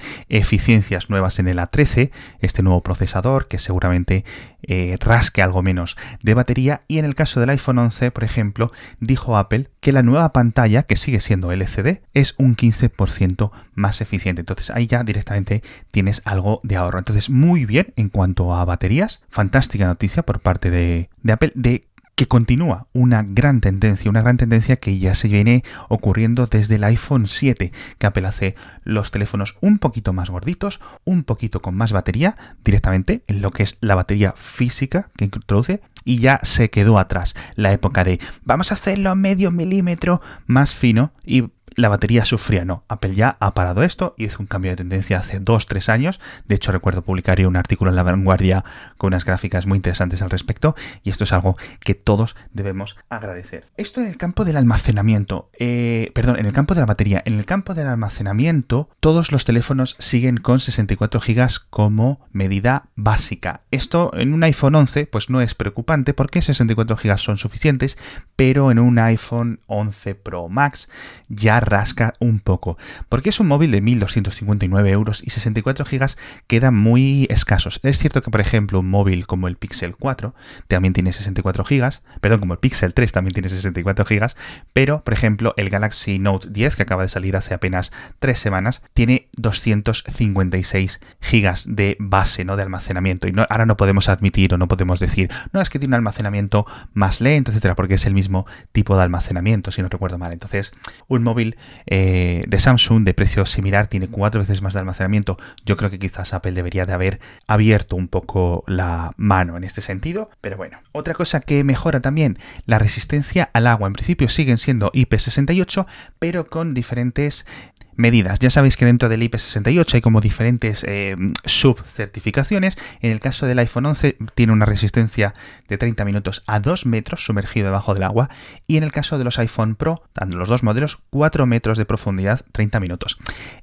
nuevas 1.09 1.39
en 1.39 1.47
el 1.47 1.57
A13, 1.57 2.11
este 2.39 2.63
nuevo 2.63 2.81
procesador 2.81 3.47
que 3.47 3.59
seguramente 3.59 4.25
eh, 4.63 4.97
rasque 4.99 5.41
algo 5.41 5.63
menos 5.63 5.97
de 6.21 6.33
batería 6.33 6.81
y 6.87 6.99
en 6.99 7.05
el 7.05 7.15
caso 7.15 7.39
del 7.39 7.49
iPhone 7.49 7.79
11, 7.79 8.11
por 8.11 8.23
ejemplo, 8.23 8.71
dijo 8.99 9.37
Apple 9.37 9.69
que 9.79 9.91
la 9.91 10.03
nueva 10.03 10.33
pantalla, 10.33 10.83
que 10.83 10.95
sigue 10.95 11.21
siendo 11.21 11.51
LCD, 11.51 12.01
es 12.13 12.35
un 12.37 12.55
15% 12.55 13.51
más 13.73 14.01
eficiente. 14.01 14.41
Entonces 14.41 14.69
ahí 14.69 14.87
ya 14.87 15.03
directamente 15.03 15.63
tienes 15.91 16.21
algo 16.25 16.59
de 16.63 16.75
ahorro. 16.75 16.99
Entonces 16.99 17.29
muy 17.29 17.65
bien 17.65 17.93
en 17.95 18.09
cuanto 18.09 18.53
a 18.53 18.65
baterías, 18.65 19.21
fantástica 19.29 19.85
noticia 19.85 20.23
por 20.23 20.39
parte 20.39 20.69
de, 20.69 21.09
de 21.23 21.33
Apple 21.33 21.51
de 21.55 21.87
que 22.21 22.27
continúa 22.27 22.85
una 22.93 23.23
gran 23.23 23.61
tendencia, 23.61 24.07
una 24.07 24.21
gran 24.21 24.37
tendencia 24.37 24.75
que 24.75 24.99
ya 24.99 25.15
se 25.15 25.27
viene 25.27 25.63
ocurriendo 25.89 26.45
desde 26.45 26.75
el 26.75 26.83
iPhone 26.83 27.25
7, 27.25 27.71
que 27.97 28.05
Apple 28.05 28.27
hace 28.27 28.53
los 28.83 29.09
teléfonos 29.09 29.57
un 29.59 29.79
poquito 29.79 30.13
más 30.13 30.29
gorditos, 30.29 30.81
un 31.03 31.23
poquito 31.23 31.63
con 31.63 31.73
más 31.73 31.91
batería, 31.93 32.35
directamente 32.63 33.23
en 33.25 33.41
lo 33.41 33.49
que 33.49 33.63
es 33.63 33.79
la 33.81 33.95
batería 33.95 34.35
física 34.37 35.09
que 35.17 35.25
introduce, 35.25 35.81
y 36.03 36.19
ya 36.19 36.39
se 36.43 36.69
quedó 36.69 36.99
atrás 36.99 37.33
la 37.55 37.73
época 37.73 38.03
de 38.03 38.19
vamos 38.43 38.69
a 38.69 38.75
hacerlo 38.75 39.15
medio 39.15 39.49
milímetro 39.49 40.21
más 40.45 40.75
fino 40.75 41.13
y 41.25 41.45
la 41.75 41.89
batería 41.89 42.25
sufría. 42.25 42.65
No, 42.65 42.83
Apple 42.87 43.15
ya 43.15 43.37
ha 43.39 43.53
parado 43.53 43.83
esto 43.83 44.13
y 44.17 44.25
hizo 44.25 44.37
un 44.39 44.47
cambio 44.47 44.71
de 44.71 44.77
tendencia 44.77 45.17
hace 45.17 45.41
2-3 45.41 45.89
años. 45.89 46.19
De 46.47 46.55
hecho, 46.55 46.71
recuerdo 46.71 47.01
publicar 47.01 47.31
un 47.47 47.55
artículo 47.55 47.89
en 47.91 47.95
La 47.95 48.03
Vanguardia 48.03 48.65
con 48.97 49.07
unas 49.07 49.25
gráficas 49.25 49.65
muy 49.65 49.77
interesantes 49.77 50.21
al 50.21 50.29
respecto 50.29 50.75
y 51.03 51.09
esto 51.09 51.23
es 51.23 51.31
algo 51.31 51.57
que 51.79 51.95
todos 51.95 52.35
debemos 52.51 52.97
agradecer. 53.09 53.67
Esto 53.77 54.01
en 54.01 54.07
el 54.07 54.17
campo 54.17 54.43
del 54.43 54.57
almacenamiento, 54.57 55.49
eh, 55.57 56.11
perdón, 56.13 56.39
en 56.39 56.45
el 56.45 56.53
campo 56.53 56.73
de 56.73 56.81
la 56.81 56.85
batería. 56.85 57.21
En 57.25 57.39
el 57.39 57.45
campo 57.45 57.73
del 57.73 57.87
almacenamiento, 57.87 58.89
todos 58.99 59.31
los 59.31 59.45
teléfonos 59.45 59.95
siguen 59.99 60.37
con 60.37 60.59
64 60.59 61.21
GB 61.21 61.47
como 61.69 62.27
medida 62.31 62.89
básica. 62.95 63.61
Esto 63.71 64.11
en 64.13 64.33
un 64.33 64.43
iPhone 64.43 64.75
11 64.75 65.05
pues 65.05 65.29
no 65.29 65.41
es 65.41 65.55
preocupante 65.55 66.13
porque 66.13 66.41
64 66.41 66.97
GB 66.97 67.17
son 67.17 67.37
suficientes, 67.37 67.97
pero 68.35 68.71
en 68.71 68.79
un 68.79 68.99
iPhone 68.99 69.61
11 69.67 70.15
Pro 70.15 70.49
Max 70.49 70.89
ya 71.29 71.60
rasca 71.61 72.13
un 72.19 72.39
poco, 72.39 72.77
porque 73.07 73.29
es 73.29 73.39
un 73.39 73.47
móvil 73.47 73.71
de 73.71 73.81
1.259 73.81 74.87
euros 74.89 75.23
y 75.23 75.29
64 75.29 75.85
gigas 75.85 76.17
quedan 76.47 76.75
muy 76.75 77.27
escasos. 77.29 77.79
Es 77.83 77.97
cierto 77.97 78.21
que, 78.21 78.31
por 78.31 78.41
ejemplo, 78.41 78.79
un 78.79 78.89
móvil 78.89 79.27
como 79.27 79.47
el 79.47 79.55
Pixel 79.55 79.95
4 79.95 80.33
también 80.67 80.93
tiene 80.93 81.13
64 81.13 81.63
gigas, 81.63 82.01
perdón, 82.19 82.41
como 82.41 82.53
el 82.53 82.59
Pixel 82.59 82.93
3 82.93 83.11
también 83.11 83.33
tiene 83.33 83.49
64 83.49 84.05
gigas, 84.05 84.35
pero, 84.73 85.03
por 85.03 85.13
ejemplo, 85.13 85.53
el 85.57 85.69
Galaxy 85.69 86.19
Note 86.19 86.49
10, 86.49 86.75
que 86.75 86.83
acaba 86.83 87.03
de 87.03 87.09
salir 87.09 87.35
hace 87.35 87.53
apenas 87.53 87.91
3 88.19 88.37
semanas, 88.37 88.81
tiene 88.93 89.29
256 89.37 90.99
gigas 91.21 91.65
de 91.67 91.95
base, 91.99 92.45
¿no? 92.45 92.57
De 92.57 92.63
almacenamiento. 92.63 93.27
Y 93.27 93.33
ahora 93.49 93.65
no 93.65 93.77
podemos 93.77 94.09
admitir 94.09 94.53
o 94.53 94.57
no 94.57 94.67
podemos 94.67 94.99
decir, 94.99 95.29
no, 95.53 95.61
es 95.61 95.69
que 95.69 95.79
tiene 95.79 95.91
un 95.91 95.95
almacenamiento 95.95 96.65
más 96.93 97.21
lento, 97.21 97.51
etcétera, 97.51 97.75
porque 97.75 97.95
es 97.95 98.05
el 98.05 98.13
mismo 98.13 98.45
tipo 98.71 98.95
de 98.95 99.03
almacenamiento, 99.03 99.71
si 99.71 99.81
no 99.81 99.89
recuerdo 99.89 100.17
mal. 100.17 100.33
Entonces, 100.33 100.71
un 101.07 101.23
móvil 101.23 101.50
eh, 101.85 102.43
de 102.47 102.59
Samsung 102.59 103.03
de 103.03 103.13
precio 103.13 103.45
similar 103.45 103.87
tiene 103.87 104.07
cuatro 104.07 104.41
veces 104.41 104.61
más 104.61 104.73
de 104.73 104.79
almacenamiento. 104.79 105.37
Yo 105.65 105.77
creo 105.77 105.89
que 105.89 105.99
quizás 105.99 106.33
Apple 106.33 106.51
debería 106.51 106.85
de 106.85 106.93
haber 106.93 107.19
abierto 107.47 107.95
un 107.95 108.07
poco 108.07 108.63
la 108.67 109.13
mano 109.17 109.57
en 109.57 109.63
este 109.63 109.81
sentido. 109.81 110.29
Pero 110.41 110.57
bueno, 110.57 110.79
otra 110.91 111.13
cosa 111.13 111.39
que 111.39 111.63
mejora 111.63 111.99
también, 111.99 112.37
la 112.65 112.79
resistencia 112.79 113.49
al 113.53 113.67
agua. 113.67 113.87
En 113.87 113.93
principio 113.93 114.29
siguen 114.29 114.57
siendo 114.57 114.91
IP68, 114.91 115.85
pero 116.19 116.47
con 116.47 116.73
diferentes 116.73 117.45
Medidas. 117.95 118.39
Ya 118.39 118.49
sabéis 118.49 118.77
que 118.77 118.85
dentro 118.85 119.09
del 119.09 119.21
IP68 119.21 119.95
hay 119.95 120.01
como 120.01 120.21
diferentes 120.21 120.83
eh, 120.87 121.15
subcertificaciones. 121.45 122.77
En 123.01 123.11
el 123.11 123.19
caso 123.19 123.45
del 123.45 123.59
iPhone 123.59 123.85
11 123.85 124.17
tiene 124.35 124.53
una 124.53 124.65
resistencia 124.65 125.33
de 125.67 125.77
30 125.77 126.05
minutos 126.05 126.43
a 126.47 126.59
2 126.59 126.85
metros 126.85 127.25
sumergido 127.25 127.65
debajo 127.65 127.93
del 127.93 128.03
agua. 128.03 128.29
Y 128.67 128.77
en 128.77 128.83
el 128.83 128.91
caso 128.91 129.17
de 129.17 129.23
los 129.23 129.39
iPhone 129.39 129.75
Pro, 129.75 130.03
tanto 130.13 130.37
los 130.37 130.49
dos 130.49 130.63
modelos, 130.63 130.99
4 131.09 131.45
metros 131.45 131.77
de 131.77 131.85
profundidad, 131.85 132.41
30 132.51 132.79
minutos. 132.79 133.17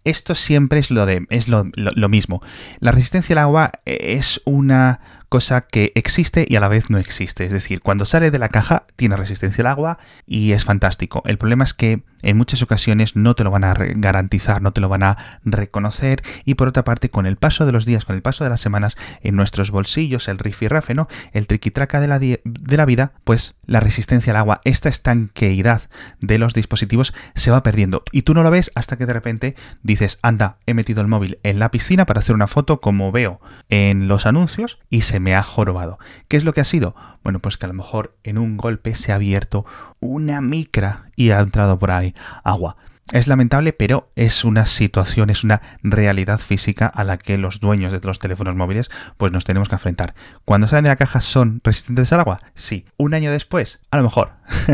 Esto 0.05 0.35
siempre 0.35 0.81
es 0.81 0.91
lo, 0.91 1.07
de, 1.07 1.27
es 1.31 1.49
lo 1.49 2.09
mismo. 2.09 2.43
La 2.81 2.93
resistencia 2.93 3.35
al 3.35 3.39
agua 3.39 3.73
es 3.85 4.41
una 4.45 5.01
cosa 5.29 5.63
que 5.63 5.93
existe 5.95 6.47
y 6.49 6.57
a 6.57 6.61
la 6.61 6.69
vez 6.69 6.91
no 6.91 6.99
existe. 6.99 7.45
Es 7.45 7.53
decir, 7.53 7.81
cuando 7.83 8.05
sale 8.05 8.31
de 8.31 8.39
la 8.39 8.49
caja 8.49 8.87
tiene 8.97 9.17
resistencia 9.17 9.63
al 9.63 9.69
agua 9.69 9.99
y 10.27 10.53
es 10.53 10.65
fantástico. 10.65 11.23
El 11.27 11.39
problema 11.39 11.65
es 11.65 11.75
que 11.75 12.03
en 12.23 12.37
muchas 12.37 12.63
ocasiones 12.63 13.15
no 13.15 13.35
te 13.35 13.45
lo 13.45 13.51
van 13.51 13.65
a 13.65 13.75
garantizar, 13.75 14.63
no 14.63 14.73
te 14.73 14.81
lo 14.81 14.89
van 14.89 15.03
a 15.03 15.41
reconocer 15.45 16.23
y 16.45 16.55
por 16.55 16.69
otra 16.69 16.85
parte 16.85 17.11
con 17.11 17.27
el 17.27 17.37
paso 17.37 17.67
de 17.67 17.73
los 17.73 17.85
días, 17.85 18.05
con 18.05 18.17
el 18.17 18.23
paso 18.23 18.45
de 18.45 18.51
las 18.51 18.61
semanas 18.61 18.97
en 19.23 19.37
nuestros 19.37 19.71
bolsillos, 19.71 20.29
el 20.29 20.39
rifirrafe, 20.39 20.95
¿no? 20.95 21.09
El 21.33 21.47
triquitraca 21.47 22.01
de 22.01 22.09
la, 22.09 22.19
de 22.19 22.77
la 22.77 22.85
vida, 22.85 23.13
pues 23.25 23.55
la 23.67 23.81
resistencia 23.81 24.33
al 24.33 24.39
agua, 24.39 24.61
esta 24.65 24.89
estanqueidad 24.89 25.83
de 26.21 26.39
los 26.39 26.55
dispositivos 26.55 27.15
se 27.35 27.51
va 27.51 27.63
perdiendo 27.63 28.03
y 28.13 28.23
tú 28.23 28.35
no 28.35 28.43
lo 28.43 28.51
ves 28.51 28.73
hasta 28.75 28.97
que 28.97 29.07
de 29.07 29.13
repente 29.13 29.55
dices, 29.83 30.19
anda, 30.23 30.57
he 30.67 30.75
metido 30.75 31.01
el 31.01 31.09
móvil 31.09 31.39
en 31.43 31.59
la 31.59 31.71
piscina 31.71 32.07
para 32.07 32.21
hacer 32.21 32.35
una 32.35 32.47
foto 32.47 32.81
como 32.81 33.13
veo 33.13 33.41
en 33.69 34.09
los 34.09 34.27
anuncios 34.27 34.79
y 34.91 35.03
se 35.03 35.18
me 35.21 35.35
ha 35.35 35.43
jorobado. 35.43 35.99
¿Qué 36.29 36.37
es 36.37 36.45
lo 36.45 36.53
que 36.53 36.61
ha 36.61 36.65
sido? 36.65 36.95
Bueno, 37.23 37.41
pues 37.41 37.57
que 37.59 37.67
a 37.67 37.69
lo 37.69 37.75
mejor 37.75 38.17
en 38.25 38.39
un 38.39 38.57
golpe 38.57 38.95
se 38.95 39.13
ha 39.13 39.17
abierto 39.17 39.67
una 40.01 40.41
micra 40.41 41.11
y 41.17 41.31
ha 41.31 41.41
entrado 41.41 41.79
por 41.79 41.91
ahí 41.91 42.15
agua. 42.45 42.77
Es 43.11 43.27
lamentable, 43.27 43.73
pero 43.73 44.11
es 44.17 44.45
una 44.45 44.67
situación, 44.67 45.31
es 45.31 45.43
una 45.43 45.63
realidad 45.83 46.39
física 46.39 46.87
a 46.87 47.05
la 47.05 47.17
que 47.17 47.39
los 47.39 47.59
dueños 47.59 47.91
de 47.91 48.01
los 48.01 48.19
teléfonos 48.19 48.55
móviles 48.55 48.91
pues 49.17 49.33
nos 49.33 49.47
tenemos 49.47 49.71
que 49.71 49.77
enfrentar. 49.77 50.15
Cuando 50.45 50.69
salen 50.69 50.85
de 50.85 50.91
la 50.91 50.97
caja 50.97 51.23
son 51.23 51.63
resistentes 51.65 52.13
al 52.13 52.21
agua, 52.21 52.43
sí. 52.55 52.85
Un 52.99 53.15
año 53.15 53.33
después, 53.33 53.81
a 53.91 53.97
lo 53.97 54.03
mejor. 54.03 54.33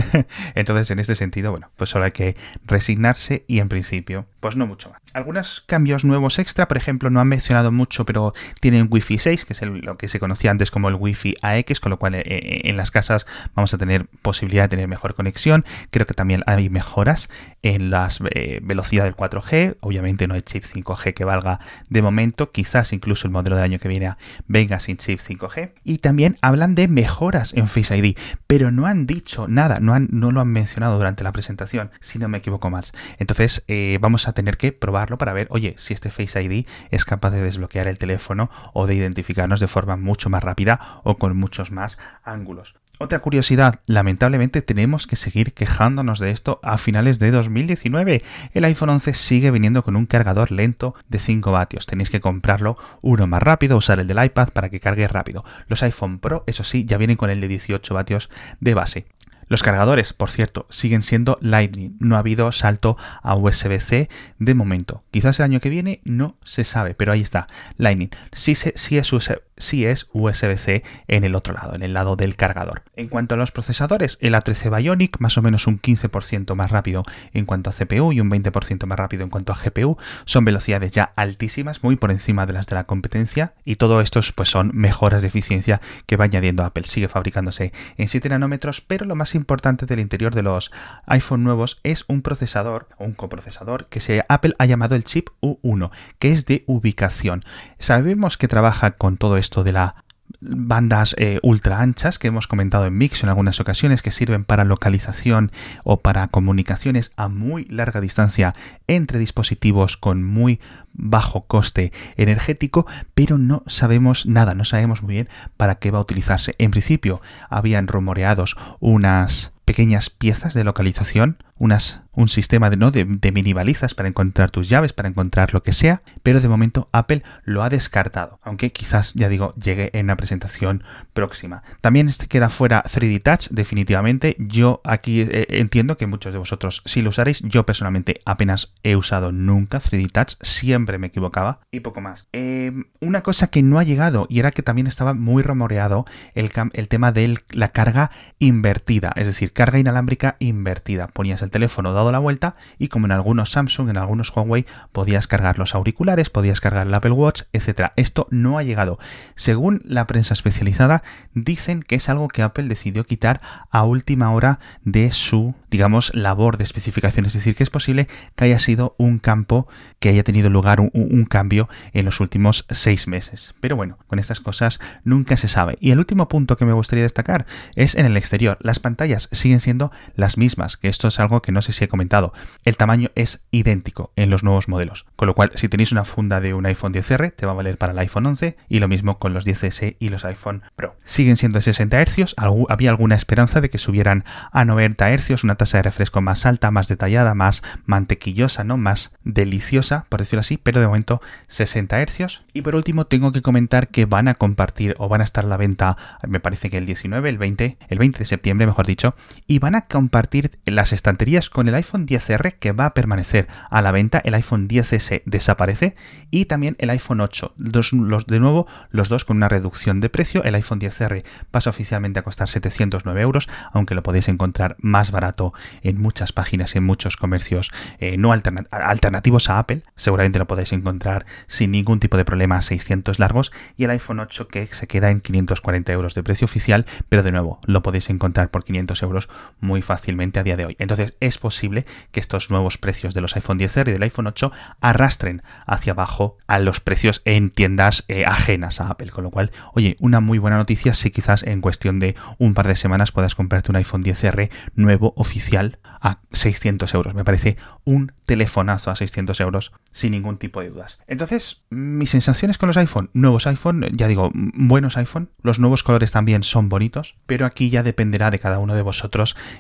Entonces, 0.56 0.90
en 0.90 0.98
este 0.98 1.14
sentido, 1.14 1.52
bueno, 1.52 1.70
pues 1.76 1.90
solo 1.90 2.06
hay 2.06 2.10
que 2.10 2.36
resignarse 2.64 3.44
y 3.46 3.60
en 3.60 3.68
principio, 3.68 4.26
pues 4.44 4.56
no 4.56 4.66
mucho 4.66 4.90
más. 4.90 5.00
Algunos 5.14 5.64
cambios 5.66 6.04
nuevos 6.04 6.38
extra, 6.38 6.68
por 6.68 6.76
ejemplo, 6.76 7.08
no 7.08 7.18
han 7.18 7.28
mencionado 7.28 7.72
mucho, 7.72 8.04
pero 8.04 8.34
tienen 8.60 8.88
Wi-Fi 8.90 9.18
6, 9.18 9.46
que 9.46 9.54
es 9.54 9.62
lo 9.62 9.96
que 9.96 10.06
se 10.06 10.20
conocía 10.20 10.50
antes 10.50 10.70
como 10.70 10.90
el 10.90 10.96
Wi-Fi 10.96 11.36
AX, 11.40 11.80
con 11.80 11.88
lo 11.88 11.98
cual 11.98 12.14
eh, 12.14 12.24
eh, 12.26 12.60
en 12.64 12.76
las 12.76 12.90
casas 12.90 13.24
vamos 13.54 13.72
a 13.72 13.78
tener 13.78 14.04
posibilidad 14.20 14.64
de 14.64 14.68
tener 14.68 14.86
mejor 14.86 15.14
conexión. 15.14 15.64
Creo 15.90 16.06
que 16.06 16.12
también 16.12 16.42
hay 16.46 16.68
mejoras 16.68 17.30
en 17.62 17.88
las 17.88 18.20
eh, 18.32 18.60
velocidad 18.62 19.04
del 19.04 19.16
4G. 19.16 19.78
Obviamente 19.80 20.28
no 20.28 20.34
hay 20.34 20.42
chip 20.42 20.64
5G 20.64 21.14
que 21.14 21.24
valga 21.24 21.60
de 21.88 22.02
momento. 22.02 22.52
Quizás 22.52 22.92
incluso 22.92 23.26
el 23.26 23.32
modelo 23.32 23.56
del 23.56 23.64
año 23.64 23.78
que 23.78 23.88
viene 23.88 24.14
venga 24.46 24.78
sin 24.78 24.98
chip 24.98 25.20
5G. 25.20 25.72
Y 25.84 25.98
también 25.98 26.36
hablan 26.42 26.74
de 26.74 26.86
mejoras 26.86 27.54
en 27.54 27.66
Face 27.66 27.96
ID, 27.96 28.18
pero 28.46 28.70
no 28.70 28.84
han 28.84 29.06
dicho 29.06 29.48
nada, 29.48 29.78
no, 29.80 29.94
han, 29.94 30.08
no 30.10 30.32
lo 30.32 30.42
han 30.42 30.48
mencionado 30.48 30.98
durante 30.98 31.24
la 31.24 31.32
presentación, 31.32 31.90
si 32.02 32.18
no 32.18 32.28
me 32.28 32.36
equivoco 32.36 32.68
más. 32.68 32.92
Entonces 33.18 33.64
eh, 33.68 33.96
vamos 34.02 34.28
a 34.28 34.33
tener 34.34 34.56
que 34.56 34.72
probarlo 34.72 35.18
para 35.18 35.32
ver, 35.32 35.46
oye, 35.50 35.74
si 35.78 35.94
este 35.94 36.10
Face 36.10 36.42
ID 36.42 36.66
es 36.90 37.04
capaz 37.04 37.30
de 37.30 37.42
desbloquear 37.42 37.88
el 37.88 37.98
teléfono 37.98 38.50
o 38.72 38.86
de 38.86 38.94
identificarnos 38.94 39.60
de 39.60 39.68
forma 39.68 39.96
mucho 39.96 40.30
más 40.30 40.42
rápida 40.42 41.00
o 41.04 41.16
con 41.18 41.36
muchos 41.36 41.70
más 41.70 41.98
ángulos. 42.22 42.74
Otra 42.98 43.18
curiosidad, 43.18 43.80
lamentablemente 43.86 44.62
tenemos 44.62 45.08
que 45.08 45.16
seguir 45.16 45.52
quejándonos 45.52 46.20
de 46.20 46.30
esto 46.30 46.60
a 46.62 46.78
finales 46.78 47.18
de 47.18 47.32
2019. 47.32 48.22
El 48.52 48.64
iPhone 48.64 48.90
11 48.90 49.14
sigue 49.14 49.50
viniendo 49.50 49.82
con 49.82 49.96
un 49.96 50.06
cargador 50.06 50.52
lento 50.52 50.94
de 51.08 51.18
5 51.18 51.50
vatios. 51.50 51.86
Tenéis 51.86 52.10
que 52.10 52.20
comprarlo 52.20 52.76
uno 53.02 53.26
más 53.26 53.42
rápido, 53.42 53.76
usar 53.76 53.98
el 53.98 54.06
del 54.06 54.24
iPad 54.24 54.50
para 54.50 54.70
que 54.70 54.78
cargue 54.78 55.08
rápido. 55.08 55.44
Los 55.66 55.82
iPhone 55.82 56.20
Pro, 56.20 56.44
eso 56.46 56.62
sí, 56.62 56.84
ya 56.84 56.96
vienen 56.96 57.16
con 57.16 57.30
el 57.30 57.40
de 57.40 57.48
18 57.48 57.92
vatios 57.94 58.30
de 58.60 58.74
base. 58.74 59.06
Los 59.54 59.62
cargadores, 59.62 60.12
por 60.12 60.32
cierto, 60.32 60.66
siguen 60.68 61.00
siendo 61.00 61.38
Lightning. 61.40 61.96
No 62.00 62.16
ha 62.16 62.18
habido 62.18 62.50
salto 62.50 62.96
a 63.22 63.36
USB-C 63.36 64.08
de 64.40 64.54
momento. 64.54 65.04
Quizás 65.12 65.38
el 65.38 65.44
año 65.44 65.60
que 65.60 65.70
viene 65.70 66.00
no 66.02 66.36
se 66.42 66.64
sabe, 66.64 66.94
pero 66.96 67.12
ahí 67.12 67.20
está. 67.20 67.46
Lightning. 67.76 68.08
Sí, 68.32 68.56
sí 68.56 68.98
es 68.98 69.12
si 69.56 69.86
es 69.86 70.08
USB-C 70.12 70.82
en 71.08 71.24
el 71.24 71.34
otro 71.34 71.54
lado, 71.54 71.74
en 71.74 71.82
el 71.82 71.94
lado 71.94 72.16
del 72.16 72.36
cargador. 72.36 72.82
En 72.96 73.08
cuanto 73.08 73.34
a 73.34 73.38
los 73.38 73.52
procesadores, 73.52 74.18
el 74.20 74.34
A13 74.34 74.76
Bionic 74.76 75.18
más 75.20 75.36
o 75.38 75.42
menos 75.42 75.66
un 75.66 75.80
15% 75.80 76.54
más 76.54 76.70
rápido 76.70 77.02
en 77.32 77.44
cuanto 77.44 77.70
a 77.70 77.72
CPU 77.72 78.12
y 78.12 78.20
un 78.20 78.30
20% 78.30 78.86
más 78.86 78.98
rápido 78.98 79.22
en 79.22 79.30
cuanto 79.30 79.52
a 79.52 79.56
GPU. 79.56 79.96
Son 80.24 80.44
velocidades 80.44 80.92
ya 80.92 81.12
altísimas, 81.16 81.82
muy 81.82 81.96
por 81.96 82.10
encima 82.10 82.46
de 82.46 82.52
las 82.52 82.66
de 82.66 82.74
la 82.74 82.84
competencia 82.84 83.54
y 83.64 83.76
todo 83.76 84.00
esto 84.00 84.20
pues 84.34 84.48
son 84.48 84.70
mejoras 84.74 85.22
de 85.22 85.28
eficiencia 85.28 85.80
que 86.06 86.16
va 86.16 86.24
añadiendo 86.24 86.64
Apple. 86.64 86.84
Sigue 86.84 87.08
fabricándose 87.08 87.72
en 87.96 88.08
7 88.08 88.28
nanómetros, 88.28 88.80
pero 88.80 89.06
lo 89.06 89.16
más 89.16 89.34
importante 89.34 89.86
del 89.86 90.00
interior 90.00 90.34
de 90.34 90.42
los 90.42 90.70
iPhone 91.06 91.44
nuevos 91.44 91.80
es 91.82 92.04
un 92.08 92.22
procesador, 92.22 92.88
un 92.98 93.12
coprocesador 93.12 93.86
que 93.86 94.00
Apple 94.28 94.54
ha 94.58 94.66
llamado 94.66 94.94
el 94.94 95.04
chip 95.04 95.28
U1, 95.40 95.90
que 96.18 96.32
es 96.32 96.46
de 96.46 96.64
ubicación. 96.66 97.42
Sabemos 97.78 98.36
que 98.36 98.48
trabaja 98.48 98.92
con 98.92 99.16
todo 99.16 99.36
esto 99.44 99.54
esto 99.54 99.62
de 99.62 99.72
las 99.72 99.92
bandas 100.40 101.14
eh, 101.18 101.38
ultra 101.42 101.80
anchas 101.80 102.18
que 102.18 102.28
hemos 102.28 102.46
comentado 102.48 102.86
en 102.86 102.96
Mix 102.96 103.22
en 103.22 103.28
algunas 103.28 103.60
ocasiones 103.60 104.02
que 104.02 104.10
sirven 104.10 104.44
para 104.44 104.64
localización 104.64 105.52
o 105.84 106.00
para 106.00 106.28
comunicaciones 106.28 107.12
a 107.16 107.28
muy 107.28 107.66
larga 107.66 108.00
distancia 108.00 108.52
entre 108.86 109.18
dispositivos 109.18 109.96
con 109.96 110.24
muy 110.24 110.60
bajo 110.92 111.44
coste 111.46 111.92
energético, 112.16 112.86
pero 113.14 113.36
no 113.38 113.62
sabemos 113.66 114.26
nada, 114.26 114.54
no 114.54 114.64
sabemos 114.64 115.02
muy 115.02 115.14
bien 115.14 115.28
para 115.56 115.76
qué 115.76 115.90
va 115.90 115.98
a 115.98 116.02
utilizarse. 116.02 116.54
En 116.58 116.70
principio 116.70 117.20
habían 117.50 117.86
rumoreados 117.86 118.56
unas 118.80 119.53
pequeñas 119.64 120.10
piezas 120.10 120.54
de 120.54 120.64
localización, 120.64 121.38
unas 121.58 122.04
un 122.16 122.28
sistema 122.28 122.70
de, 122.70 122.76
¿no? 122.76 122.92
mini 123.32 123.52
balizas 123.52 123.94
para 123.94 124.08
encontrar 124.08 124.50
tus 124.50 124.68
llaves, 124.68 124.92
para 124.92 125.08
encontrar 125.08 125.52
lo 125.52 125.62
que 125.62 125.72
sea, 125.72 126.02
pero 126.22 126.40
de 126.40 126.48
momento 126.48 126.88
Apple 126.92 127.22
lo 127.44 127.62
ha 127.62 127.68
descartado, 127.68 128.38
aunque 128.42 128.70
quizás, 128.70 129.14
ya 129.14 129.28
digo, 129.28 129.54
llegue 129.56 129.90
en 129.92 130.06
una 130.06 130.16
presentación 130.16 130.84
próxima. 131.12 131.62
También 131.80 132.08
este 132.08 132.26
queda 132.26 132.50
fuera 132.50 132.82
3D 132.84 133.22
Touch, 133.22 133.48
definitivamente. 133.50 134.36
Yo 134.38 134.80
aquí 134.84 135.22
eh, 135.22 135.46
entiendo 135.50 135.96
que 135.96 136.06
muchos 136.06 136.32
de 136.32 136.38
vosotros 136.38 136.82
sí 136.84 137.02
lo 137.02 137.10
usaréis. 137.10 137.42
Yo 137.42 137.66
personalmente 137.66 138.20
apenas 138.24 138.72
he 138.82 138.96
usado 138.96 139.32
nunca 139.32 139.80
3D 139.80 140.10
Touch, 140.10 140.34
siempre 140.40 140.98
me 140.98 141.08
equivocaba 141.08 141.60
y 141.70 141.80
poco 141.80 142.00
más. 142.00 142.26
Em, 142.32 142.84
una 143.00 143.22
cosa 143.22 143.48
que 143.48 143.62
no 143.62 143.78
ha 143.78 143.84
llegado 143.84 144.26
y 144.28 144.38
era 144.38 144.50
que 144.50 144.62
también 144.62 144.86
estaba 144.86 145.14
muy 145.14 145.42
rumoreado 145.42 146.04
el 146.34 146.88
tema 146.88 147.12
de 147.12 147.38
la 147.52 147.68
carga 147.68 148.10
invertida, 148.38 149.12
es 149.16 149.26
decir, 149.26 149.52
carga 149.54 149.78
inalámbrica 149.78 150.36
invertida. 150.40 151.06
Ponías 151.06 151.40
el 151.40 151.50
teléfono 151.50 151.94
dado 151.94 152.12
la 152.12 152.18
vuelta 152.18 152.56
y 152.78 152.88
como 152.88 153.06
en 153.06 153.12
algunos 153.12 153.52
Samsung, 153.52 153.88
en 153.88 153.96
algunos 153.96 154.34
Huawei, 154.34 154.66
podías 154.92 155.26
cargar 155.26 155.58
los 155.58 155.74
auriculares, 155.74 156.28
podías 156.28 156.60
cargar 156.60 156.86
el 156.86 156.94
Apple 156.94 157.12
Watch, 157.12 157.42
etc. 157.52 157.92
Esto 157.96 158.26
no 158.30 158.58
ha 158.58 158.62
llegado. 158.62 158.98
Según 159.36 159.80
la 159.84 160.06
prensa 160.06 160.34
especializada, 160.34 161.02
dicen 161.32 161.82
que 161.82 161.94
es 161.94 162.08
algo 162.08 162.28
que 162.28 162.42
Apple 162.42 162.68
decidió 162.68 163.04
quitar 163.04 163.40
a 163.70 163.84
última 163.84 164.32
hora 164.32 164.58
de 164.82 165.12
su, 165.12 165.54
digamos, 165.70 166.12
labor 166.14 166.58
de 166.58 166.64
especificación. 166.64 167.26
Es 167.26 167.32
decir, 167.32 167.54
que 167.54 167.62
es 167.62 167.70
posible 167.70 168.08
que 168.34 168.44
haya 168.44 168.58
sido 168.58 168.94
un 168.98 169.18
campo 169.18 169.66
que 170.00 170.08
haya 170.10 170.24
tenido 170.24 170.50
lugar 170.50 170.80
un, 170.80 170.90
un 170.92 171.24
cambio 171.24 171.68
en 171.92 172.04
los 172.04 172.20
últimos 172.20 172.66
seis 172.70 173.08
meses. 173.08 173.54
Pero 173.60 173.76
bueno, 173.76 173.98
con 174.06 174.18
estas 174.18 174.40
cosas 174.40 174.80
nunca 175.04 175.36
se 175.36 175.48
sabe. 175.48 175.78
Y 175.80 175.92
el 175.92 175.98
último 175.98 176.28
punto 176.28 176.56
que 176.56 176.64
me 176.64 176.72
gustaría 176.72 177.04
destacar 177.04 177.46
es 177.76 177.94
en 177.94 178.06
el 178.06 178.16
exterior. 178.16 178.58
Las 178.60 178.80
pantallas 178.80 179.28
siguen 179.44 179.60
siendo 179.60 179.92
las 180.14 180.38
mismas, 180.38 180.78
que 180.78 180.88
esto 180.88 181.06
es 181.08 181.20
algo 181.20 181.42
que 181.42 181.52
no 181.52 181.60
sé 181.60 181.74
si 181.74 181.84
he 181.84 181.88
comentado. 181.88 182.32
El 182.64 182.78
tamaño 182.78 183.10
es 183.14 183.42
idéntico 183.50 184.10
en 184.16 184.30
los 184.30 184.42
nuevos 184.42 184.68
modelos, 184.68 185.04
con 185.16 185.26
lo 185.26 185.34
cual 185.34 185.50
si 185.54 185.68
tenéis 185.68 185.92
una 185.92 186.06
funda 186.06 186.40
de 186.40 186.54
un 186.54 186.64
iPhone 186.64 186.94
10R 186.94 187.34
te 187.36 187.44
va 187.44 187.52
a 187.52 187.54
valer 187.54 187.76
para 187.76 187.92
el 187.92 187.98
iPhone 187.98 188.24
11 188.24 188.56
y 188.70 188.78
lo 188.78 188.88
mismo 188.88 189.18
con 189.18 189.34
los 189.34 189.46
10S 189.46 189.96
y 189.98 190.08
los 190.08 190.24
iPhone 190.24 190.62
Pro. 190.76 190.96
Siguen 191.04 191.36
siendo 191.36 191.58
de 191.58 191.62
60 191.62 192.02
Hz, 192.06 192.34
había 192.70 192.88
alguna 192.88 193.16
esperanza 193.16 193.60
de 193.60 193.68
que 193.68 193.76
subieran 193.76 194.24
a 194.50 194.64
90 194.64 195.14
Hz, 195.14 195.44
una 195.44 195.56
tasa 195.56 195.76
de 195.76 195.82
refresco 195.82 196.22
más 196.22 196.46
alta, 196.46 196.70
más 196.70 196.88
detallada, 196.88 197.34
más 197.34 197.62
mantequillosa, 197.84 198.64
¿no? 198.64 198.78
Más 198.78 199.12
deliciosa, 199.24 200.06
por 200.08 200.20
decirlo 200.20 200.40
así, 200.40 200.56
pero 200.56 200.80
de 200.80 200.86
momento 200.86 201.20
60 201.48 202.02
Hz. 202.06 202.40
Y 202.54 202.62
por 202.62 202.76
último 202.76 203.04
tengo 203.04 203.30
que 203.30 203.42
comentar 203.42 203.88
que 203.88 204.06
van 204.06 204.28
a 204.28 204.34
compartir 204.36 204.94
o 204.96 205.10
van 205.10 205.20
a 205.20 205.24
estar 205.24 205.44
a 205.44 205.48
la 205.48 205.58
venta, 205.58 205.98
me 206.26 206.40
parece 206.40 206.70
que 206.70 206.78
el 206.78 206.86
19, 206.86 207.28
el 207.28 207.36
20, 207.36 207.76
el 207.88 207.98
20 207.98 208.20
de 208.20 208.24
septiembre, 208.24 208.66
mejor 208.66 208.86
dicho, 208.86 209.14
y 209.46 209.58
van 209.58 209.74
a 209.74 209.86
compartir 209.86 210.58
las 210.64 210.92
estanterías 210.92 211.50
con 211.50 211.68
el 211.68 211.74
iPhone 211.74 212.06
10R 212.06 212.54
que 212.58 212.72
va 212.72 212.86
a 212.86 212.94
permanecer 212.94 213.48
a 213.70 213.82
la 213.82 213.92
venta, 213.92 214.20
el 214.24 214.34
iPhone 214.34 214.68
10S 214.68 215.22
desaparece 215.26 215.96
y 216.30 216.46
también 216.46 216.76
el 216.78 216.90
iPhone 216.90 217.20
8. 217.20 217.54
Los, 217.56 217.92
de 218.26 218.40
nuevo, 218.40 218.66
los 218.90 219.08
dos 219.08 219.24
con 219.24 219.36
una 219.36 219.48
reducción 219.48 220.00
de 220.00 220.10
precio, 220.10 220.42
el 220.44 220.54
iPhone 220.54 220.80
10R 220.80 221.24
pasa 221.50 221.70
oficialmente 221.70 222.18
a 222.18 222.22
costar 222.22 222.48
709 222.48 223.20
euros, 223.20 223.48
aunque 223.72 223.94
lo 223.94 224.02
podéis 224.02 224.28
encontrar 224.28 224.76
más 224.78 225.10
barato 225.10 225.52
en 225.82 226.00
muchas 226.00 226.32
páginas 226.32 226.76
en 226.76 226.84
muchos 226.84 227.16
comercios 227.16 227.70
eh, 227.98 228.16
no 228.16 228.32
alternativos 228.32 229.50
a 229.50 229.58
Apple, 229.58 229.82
seguramente 229.96 230.38
lo 230.38 230.46
podéis 230.46 230.72
encontrar 230.72 231.26
sin 231.46 231.70
ningún 231.70 232.00
tipo 232.00 232.16
de 232.16 232.24
problema 232.24 232.56
a 232.56 232.62
600 232.62 233.18
largos. 233.18 233.52
Y 233.76 233.84
el 233.84 233.90
iPhone 233.90 234.20
8 234.20 234.48
que 234.48 234.66
se 234.66 234.86
queda 234.86 235.10
en 235.10 235.20
540 235.20 235.92
euros 235.92 236.14
de 236.14 236.22
precio 236.22 236.44
oficial, 236.44 236.86
pero 237.08 237.22
de 237.22 237.32
nuevo 237.32 237.60
lo 237.66 237.82
podéis 237.82 238.10
encontrar 238.10 238.50
por 238.50 238.64
500 238.64 239.02
euros 239.02 239.23
muy 239.60 239.82
fácilmente 239.82 240.38
a 240.38 240.42
día 240.42 240.56
de 240.56 240.66
hoy. 240.66 240.76
Entonces 240.78 241.14
es 241.20 241.38
posible 241.38 241.86
que 242.12 242.20
estos 242.20 242.50
nuevos 242.50 242.78
precios 242.78 243.14
de 243.14 243.20
los 243.20 243.36
iPhone 243.36 243.58
10R 243.58 243.88
y 243.88 243.92
del 243.92 244.02
iPhone 244.02 244.26
8 244.26 244.52
arrastren 244.80 245.42
hacia 245.66 245.92
abajo 245.92 246.36
a 246.46 246.58
los 246.58 246.80
precios 246.80 247.22
en 247.24 247.50
tiendas 247.50 248.04
eh, 248.08 248.24
ajenas 248.26 248.80
a 248.80 248.88
Apple, 248.88 249.10
con 249.10 249.24
lo 249.24 249.30
cual, 249.30 249.52
oye, 249.74 249.96
una 250.00 250.20
muy 250.20 250.38
buena 250.38 250.56
noticia 250.56 250.94
si 250.94 251.10
quizás 251.10 251.42
en 251.42 251.60
cuestión 251.60 251.98
de 252.00 252.16
un 252.38 252.54
par 252.54 252.68
de 252.68 252.76
semanas 252.76 253.12
puedas 253.12 253.34
comprarte 253.34 253.70
un 253.70 253.76
iPhone 253.76 254.02
10R 254.02 254.50
nuevo 254.74 255.14
oficial 255.16 255.78
a 256.00 256.20
600 256.32 256.92
euros. 256.94 257.14
Me 257.14 257.24
parece 257.24 257.56
un 257.84 258.12
telefonazo 258.26 258.90
a 258.90 258.96
600 258.96 259.40
euros 259.40 259.72
sin 259.92 260.12
ningún 260.12 260.38
tipo 260.38 260.60
de 260.60 260.70
dudas. 260.70 260.98
Entonces, 261.06 261.62
mis 261.70 262.10
sensaciones 262.10 262.58
con 262.58 262.66
los 262.66 262.76
iPhone, 262.76 263.10
nuevos 263.14 263.46
iPhone, 263.46 263.86
ya 263.92 264.08
digo, 264.08 264.30
buenos 264.34 264.96
iPhone, 264.96 265.30
los 265.42 265.58
nuevos 265.58 265.82
colores 265.82 266.12
también 266.12 266.42
son 266.42 266.68
bonitos, 266.68 267.16
pero 267.26 267.46
aquí 267.46 267.70
ya 267.70 267.82
dependerá 267.82 268.30
de 268.30 268.38
cada 268.38 268.58
uno 268.58 268.74
de 268.74 268.82
vosotros 268.82 269.13